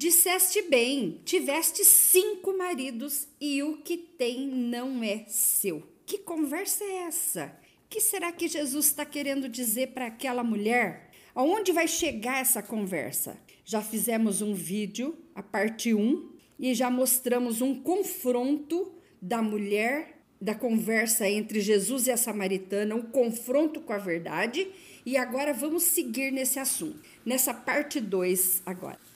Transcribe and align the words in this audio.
Disseste 0.00 0.62
bem, 0.62 1.20
tiveste 1.26 1.84
cinco 1.84 2.56
maridos 2.56 3.28
e 3.38 3.62
o 3.62 3.82
que 3.82 3.98
tem 3.98 4.46
não 4.48 5.04
é 5.04 5.26
seu. 5.28 5.86
Que 6.06 6.16
conversa 6.16 6.82
é 6.82 7.02
essa? 7.02 7.54
que 7.86 8.00
será 8.00 8.32
que 8.32 8.48
Jesus 8.48 8.86
está 8.86 9.04
querendo 9.04 9.46
dizer 9.46 9.88
para 9.88 10.06
aquela 10.06 10.42
mulher? 10.42 11.10
Aonde 11.34 11.70
vai 11.70 11.86
chegar 11.86 12.40
essa 12.40 12.62
conversa? 12.62 13.38
Já 13.62 13.82
fizemos 13.82 14.40
um 14.40 14.54
vídeo, 14.54 15.18
a 15.34 15.42
parte 15.42 15.92
1, 15.92 16.30
e 16.58 16.72
já 16.72 16.90
mostramos 16.90 17.60
um 17.60 17.74
confronto 17.74 18.94
da 19.20 19.42
mulher, 19.42 20.18
da 20.40 20.54
conversa 20.54 21.28
entre 21.28 21.60
Jesus 21.60 22.06
e 22.06 22.10
a 22.10 22.16
samaritana, 22.16 22.94
um 22.94 23.02
confronto 23.02 23.82
com 23.82 23.92
a 23.92 23.98
verdade, 23.98 24.66
e 25.04 25.18
agora 25.18 25.52
vamos 25.52 25.82
seguir 25.82 26.30
nesse 26.30 26.58
assunto, 26.58 26.98
nessa 27.22 27.52
parte 27.52 28.00
2 28.00 28.62
agora. 28.64 29.09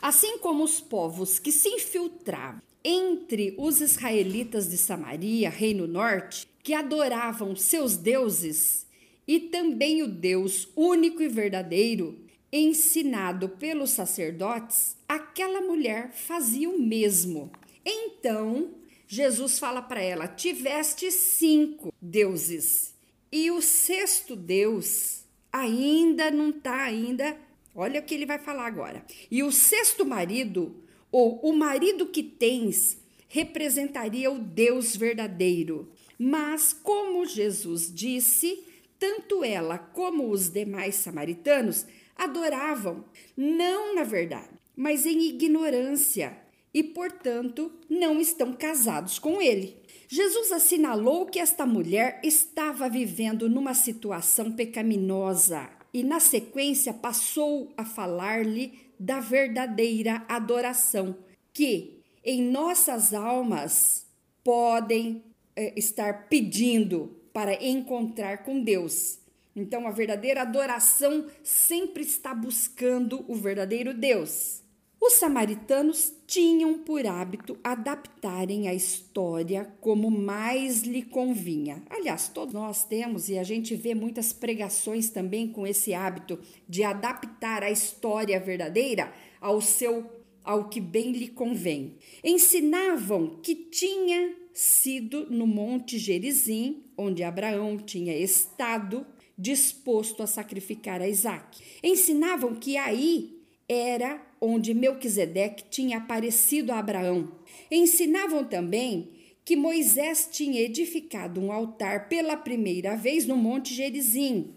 Assim 0.00 0.38
como 0.38 0.64
os 0.64 0.80
povos 0.80 1.38
que 1.38 1.50
se 1.50 1.68
infiltravam 1.68 2.60
entre 2.84 3.54
os 3.58 3.80
israelitas 3.80 4.68
de 4.68 4.78
Samaria, 4.78 5.50
Reino 5.50 5.86
Norte, 5.86 6.46
que 6.62 6.72
adoravam 6.72 7.56
seus 7.56 7.96
deuses 7.96 8.86
e 9.26 9.40
também 9.40 10.02
o 10.02 10.08
Deus 10.08 10.68
único 10.76 11.20
e 11.20 11.28
verdadeiro, 11.28 12.16
ensinado 12.52 13.48
pelos 13.48 13.90
sacerdotes, 13.90 14.96
aquela 15.08 15.60
mulher 15.60 16.12
fazia 16.12 16.70
o 16.70 16.80
mesmo. 16.80 17.50
Então, 17.84 18.70
Jesus 19.08 19.58
fala 19.58 19.82
para 19.82 20.00
ela: 20.00 20.28
Tiveste 20.28 21.10
cinco 21.10 21.92
deuses, 22.00 22.94
e 23.32 23.50
o 23.50 23.60
sexto 23.60 24.36
Deus 24.36 25.24
ainda 25.52 26.30
não 26.30 26.50
está 26.50 26.82
ainda. 26.82 27.36
Olha 27.76 28.00
o 28.00 28.02
que 28.02 28.14
ele 28.14 28.24
vai 28.24 28.38
falar 28.38 28.66
agora. 28.66 29.04
E 29.30 29.42
o 29.42 29.52
sexto 29.52 30.06
marido, 30.06 30.82
ou 31.12 31.38
o 31.42 31.52
marido 31.52 32.06
que 32.06 32.22
tens, 32.22 32.98
representaria 33.28 34.30
o 34.30 34.38
Deus 34.38 34.96
verdadeiro, 34.96 35.92
mas, 36.18 36.72
como 36.72 37.26
Jesus 37.26 37.92
disse, 37.94 38.64
tanto 38.98 39.44
ela 39.44 39.76
como 39.76 40.30
os 40.30 40.48
demais 40.48 40.94
samaritanos 40.94 41.84
adoravam, 42.16 43.04
não 43.36 43.94
na 43.94 44.04
verdade, 44.04 44.54
mas 44.74 45.04
em 45.04 45.28
ignorância, 45.28 46.34
e, 46.72 46.82
portanto, 46.82 47.70
não 47.90 48.18
estão 48.20 48.54
casados 48.54 49.18
com 49.18 49.40
ele. 49.40 49.76
Jesus 50.08 50.50
assinalou 50.52 51.26
que 51.26 51.38
esta 51.38 51.66
mulher 51.66 52.20
estava 52.24 52.88
vivendo 52.88 53.48
numa 53.48 53.74
situação 53.74 54.52
pecaminosa 54.52 55.75
e, 55.92 56.02
na 56.02 56.20
sequência, 56.20 56.92
passou 56.92 57.72
a 57.76 57.84
falar-lhe 57.84 58.78
da 58.98 59.20
verdadeira 59.20 60.24
adoração, 60.28 61.16
que 61.52 62.02
em 62.24 62.42
nossas 62.42 63.14
almas 63.14 64.06
podem 64.42 65.22
é, 65.54 65.72
estar 65.78 66.28
pedindo 66.28 67.16
para 67.32 67.62
encontrar 67.64 68.44
com 68.44 68.62
Deus. 68.62 69.18
Então, 69.54 69.86
a 69.86 69.90
verdadeira 69.90 70.42
adoração 70.42 71.26
sempre 71.42 72.02
está 72.02 72.34
buscando 72.34 73.24
o 73.26 73.34
verdadeiro 73.34 73.94
Deus. 73.94 74.62
Os 75.06 75.12
samaritanos 75.12 76.12
tinham 76.26 76.80
por 76.80 77.06
hábito 77.06 77.56
adaptarem 77.62 78.66
a 78.66 78.74
história 78.74 79.72
como 79.80 80.10
mais 80.10 80.82
lhe 80.82 81.00
convinha. 81.00 81.80
Aliás, 81.88 82.26
todos 82.26 82.52
nós 82.52 82.84
temos 82.84 83.28
e 83.28 83.38
a 83.38 83.44
gente 83.44 83.76
vê 83.76 83.94
muitas 83.94 84.32
pregações 84.32 85.08
também 85.08 85.46
com 85.46 85.64
esse 85.64 85.94
hábito 85.94 86.40
de 86.68 86.82
adaptar 86.82 87.62
a 87.62 87.70
história 87.70 88.40
verdadeira 88.40 89.12
ao 89.40 89.60
seu 89.60 90.10
ao 90.42 90.68
que 90.68 90.80
bem 90.80 91.12
lhe 91.12 91.28
convém. 91.28 91.98
Ensinavam 92.24 93.38
que 93.40 93.54
tinha 93.54 94.34
sido 94.52 95.30
no 95.30 95.46
Monte 95.46 95.98
Gerizim, 95.98 96.82
onde 96.98 97.22
Abraão 97.22 97.78
tinha 97.78 98.16
estado 98.18 99.06
disposto 99.38 100.20
a 100.24 100.26
sacrificar 100.26 101.00
a 101.00 101.08
Isaac. 101.08 101.62
Ensinavam 101.80 102.56
que 102.56 102.76
aí 102.76 103.36
era 103.68 104.25
onde 104.40 104.74
Melquisedeque 104.74 105.64
tinha 105.70 105.98
aparecido 105.98 106.72
a 106.72 106.78
Abraão. 106.78 107.32
Ensinavam 107.70 108.44
também 108.44 109.10
que 109.44 109.56
Moisés 109.56 110.28
tinha 110.30 110.60
edificado 110.60 111.40
um 111.40 111.52
altar 111.52 112.08
pela 112.08 112.36
primeira 112.36 112.96
vez 112.96 113.26
no 113.26 113.36
Monte 113.36 113.72
Gerizim 113.72 114.54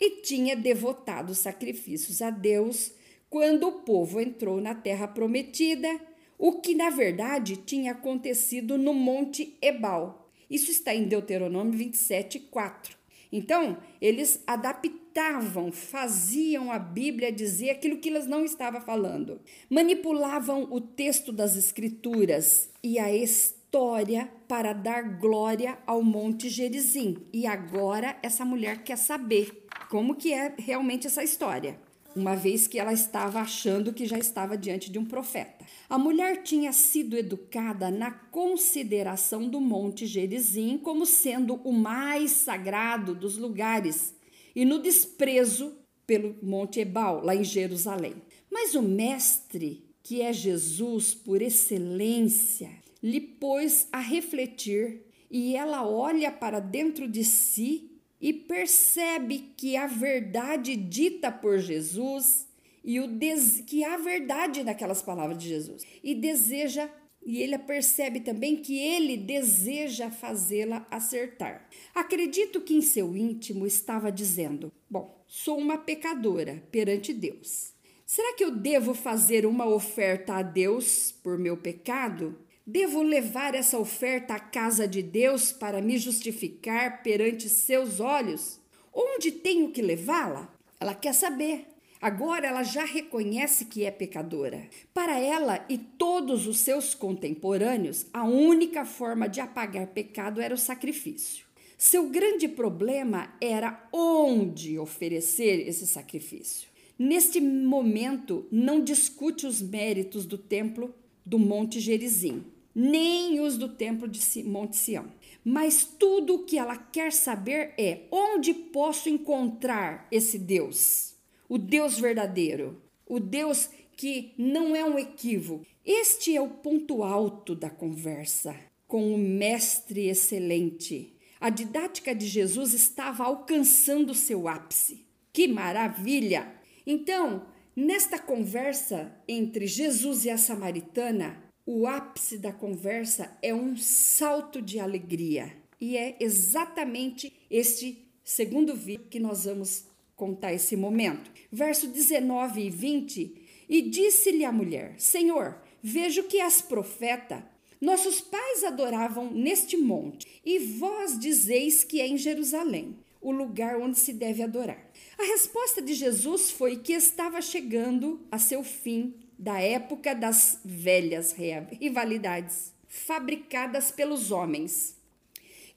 e 0.00 0.20
tinha 0.22 0.56
devotado 0.56 1.34
sacrifícios 1.34 2.20
a 2.20 2.30
Deus 2.30 2.92
quando 3.30 3.68
o 3.68 3.72
povo 3.82 4.20
entrou 4.20 4.60
na 4.60 4.74
terra 4.74 5.06
prometida 5.06 5.88
o 6.36 6.60
que 6.60 6.74
na 6.74 6.90
verdade 6.90 7.56
tinha 7.56 7.92
acontecido 7.92 8.76
no 8.76 8.92
Monte 8.92 9.56
Ebal. 9.62 10.28
Isso 10.50 10.72
está 10.72 10.92
em 10.92 11.04
Deuteronômio 11.04 11.72
27, 11.72 12.40
4. 12.40 13.01
Então, 13.32 13.78
eles 13.98 14.42
adaptavam, 14.46 15.72
faziam 15.72 16.70
a 16.70 16.78
Bíblia 16.78 17.32
dizer 17.32 17.70
aquilo 17.70 17.96
que 17.96 18.10
eles 18.10 18.26
não 18.26 18.44
estavam 18.44 18.82
falando. 18.82 19.40
Manipulavam 19.70 20.68
o 20.70 20.80
texto 20.80 21.32
das 21.32 21.56
Escrituras 21.56 22.68
e 22.82 22.98
a 22.98 23.10
história 23.10 24.30
para 24.46 24.74
dar 24.74 25.18
glória 25.18 25.78
ao 25.86 26.02
Monte 26.02 26.50
Gerizim. 26.50 27.16
E 27.32 27.46
agora 27.46 28.18
essa 28.22 28.44
mulher 28.44 28.84
quer 28.84 28.98
saber 28.98 29.66
como 29.88 30.14
que 30.14 30.32
é 30.32 30.54
realmente 30.58 31.06
essa 31.06 31.24
história 31.24 31.80
uma 32.14 32.34
vez 32.34 32.66
que 32.66 32.78
ela 32.78 32.92
estava 32.92 33.40
achando 33.40 33.92
que 33.92 34.06
já 34.06 34.18
estava 34.18 34.56
diante 34.56 34.90
de 34.90 34.98
um 34.98 35.04
profeta. 35.04 35.64
A 35.88 35.98
mulher 35.98 36.42
tinha 36.42 36.72
sido 36.72 37.16
educada 37.16 37.90
na 37.90 38.10
consideração 38.10 39.48
do 39.48 39.60
Monte 39.60 40.06
Gerizim 40.06 40.78
como 40.78 41.06
sendo 41.06 41.54
o 41.64 41.72
mais 41.72 42.30
sagrado 42.30 43.14
dos 43.14 43.36
lugares 43.36 44.14
e 44.54 44.64
no 44.64 44.78
desprezo 44.78 45.76
pelo 46.06 46.36
Monte 46.42 46.80
Ebal, 46.80 47.24
lá 47.24 47.34
em 47.34 47.44
Jerusalém. 47.44 48.14
Mas 48.50 48.74
o 48.74 48.82
Mestre, 48.82 49.84
que 50.02 50.20
é 50.20 50.32
Jesus 50.32 51.14
por 51.14 51.40
excelência, 51.40 52.70
lhe 53.02 53.20
pôs 53.20 53.88
a 53.90 53.98
refletir 53.98 55.02
e 55.30 55.56
ela 55.56 55.86
olha 55.86 56.30
para 56.30 56.60
dentro 56.60 57.08
de 57.08 57.24
si 57.24 57.91
e 58.22 58.32
percebe 58.32 59.52
que 59.56 59.76
a 59.76 59.88
verdade 59.88 60.76
dita 60.76 61.32
por 61.32 61.58
Jesus 61.58 62.46
e 62.84 63.00
o 63.00 63.08
des... 63.08 63.60
que 63.66 63.82
há 63.82 63.96
verdade 63.96 64.62
naquelas 64.62 65.02
palavras 65.02 65.36
de 65.36 65.48
Jesus 65.48 65.82
e 66.02 66.14
deseja 66.14 66.88
e 67.24 67.40
ele 67.40 67.56
percebe 67.56 68.20
também 68.20 68.56
que 68.56 68.78
ele 68.78 69.16
deseja 69.16 70.10
fazê-la 70.10 70.84
acertar. 70.90 71.68
Acredito 71.94 72.60
que 72.60 72.74
em 72.74 72.82
seu 72.82 73.16
íntimo 73.16 73.64
estava 73.64 74.10
dizendo: 74.10 74.72
Bom, 74.90 75.24
sou 75.28 75.56
uma 75.56 75.78
pecadora 75.78 76.62
perante 76.72 77.14
Deus. 77.14 77.72
Será 78.04 78.34
que 78.34 78.44
eu 78.44 78.50
devo 78.50 78.92
fazer 78.92 79.46
uma 79.46 79.66
oferta 79.66 80.34
a 80.34 80.42
Deus 80.42 81.12
por 81.22 81.38
meu 81.38 81.56
pecado? 81.56 82.36
Devo 82.64 83.02
levar 83.02 83.56
essa 83.56 83.76
oferta 83.76 84.34
à 84.34 84.38
casa 84.38 84.86
de 84.86 85.02
Deus 85.02 85.50
para 85.52 85.82
me 85.82 85.98
justificar 85.98 87.02
perante 87.02 87.48
seus 87.48 87.98
olhos? 87.98 88.60
Onde 88.94 89.32
tenho 89.32 89.72
que 89.72 89.82
levá-la? 89.82 90.48
Ela 90.78 90.94
quer 90.94 91.12
saber. 91.12 91.66
Agora 92.00 92.46
ela 92.46 92.62
já 92.62 92.84
reconhece 92.84 93.64
que 93.64 93.84
é 93.84 93.90
pecadora. 93.90 94.68
Para 94.94 95.18
ela 95.18 95.64
e 95.68 95.76
todos 95.76 96.46
os 96.46 96.58
seus 96.58 96.94
contemporâneos, 96.94 98.06
a 98.12 98.22
única 98.24 98.84
forma 98.84 99.28
de 99.28 99.40
apagar 99.40 99.88
pecado 99.88 100.40
era 100.40 100.54
o 100.54 100.58
sacrifício. 100.58 101.44
Seu 101.76 102.10
grande 102.10 102.46
problema 102.46 103.34
era 103.40 103.88
onde 103.92 104.78
oferecer 104.78 105.66
esse 105.66 105.84
sacrifício. 105.84 106.68
Neste 106.96 107.40
momento, 107.40 108.46
não 108.52 108.84
discute 108.84 109.48
os 109.48 109.60
méritos 109.60 110.24
do 110.26 110.38
templo 110.38 110.94
do 111.24 111.38
Monte 111.38 111.80
Gerizim, 111.80 112.44
nem 112.74 113.40
os 113.40 113.56
do 113.56 113.68
templo 113.68 114.08
de 114.08 114.42
Monte 114.44 114.76
Sião. 114.76 115.06
Mas 115.44 115.84
tudo 115.84 116.36
o 116.36 116.44
que 116.44 116.58
ela 116.58 116.76
quer 116.76 117.12
saber 117.12 117.74
é 117.78 118.02
onde 118.10 118.54
posso 118.54 119.08
encontrar 119.08 120.06
esse 120.10 120.38
Deus, 120.38 121.14
o 121.48 121.58
Deus 121.58 121.98
verdadeiro, 121.98 122.80
o 123.06 123.18
Deus 123.18 123.68
que 123.96 124.32
não 124.38 124.74
é 124.74 124.84
um 124.84 124.98
equívoco. 124.98 125.66
Este 125.84 126.36
é 126.36 126.40
o 126.40 126.48
ponto 126.48 127.02
alto 127.02 127.54
da 127.54 127.68
conversa 127.68 128.54
com 128.92 129.14
o 129.14 129.16
Mestre 129.16 130.08
excelente. 130.08 131.14
A 131.40 131.48
didática 131.50 132.14
de 132.14 132.26
Jesus 132.26 132.74
estava 132.74 133.24
alcançando 133.24 134.14
seu 134.14 134.46
ápice. 134.46 135.06
Que 135.32 135.48
maravilha! 135.48 136.52
Então, 136.86 137.46
Nesta 137.74 138.18
conversa 138.18 139.10
entre 139.26 139.66
Jesus 139.66 140.26
e 140.26 140.30
a 140.30 140.36
samaritana, 140.36 141.42
o 141.64 141.86
ápice 141.86 142.36
da 142.36 142.52
conversa 142.52 143.34
é 143.40 143.54
um 143.54 143.74
salto 143.76 144.60
de 144.60 144.78
alegria. 144.78 145.56
E 145.80 145.96
é 145.96 146.14
exatamente 146.20 147.32
este 147.50 148.06
segundo 148.22 148.76
vídeo 148.76 149.06
que 149.08 149.18
nós 149.18 149.46
vamos 149.46 149.86
contar 150.14 150.52
esse 150.52 150.76
momento. 150.76 151.30
Verso 151.50 151.86
19 151.86 152.60
e 152.60 152.68
20. 152.68 153.34
E 153.70 153.80
disse-lhe 153.80 154.44
a 154.44 154.52
mulher: 154.52 154.94
Senhor, 154.98 155.56
vejo 155.82 156.24
que 156.24 156.40
és 156.40 156.60
profeta. 156.60 157.42
Nossos 157.80 158.20
pais 158.20 158.62
adoravam 158.64 159.32
neste 159.32 159.78
monte, 159.78 160.40
e 160.44 160.58
vós 160.58 161.18
dizeis 161.18 161.82
que 161.82 162.00
é 162.00 162.06
em 162.06 162.16
Jerusalém, 162.16 162.96
o 163.22 163.30
lugar 163.30 163.76
onde 163.76 163.98
se 163.98 164.12
deve 164.12 164.42
adorar. 164.42 164.90
A 165.18 165.22
resposta 165.22 165.80
de 165.80 165.94
Jesus 165.94 166.50
foi 166.50 166.76
que 166.76 166.92
estava 166.92 167.40
chegando 167.40 168.20
a 168.30 168.38
seu 168.38 168.62
fim 168.64 169.14
da 169.38 169.60
época 169.60 170.14
das 170.14 170.60
velhas 170.64 171.32
rivalidades 171.32 172.72
fabricadas 172.88 173.90
pelos 173.90 174.30
homens, 174.30 174.96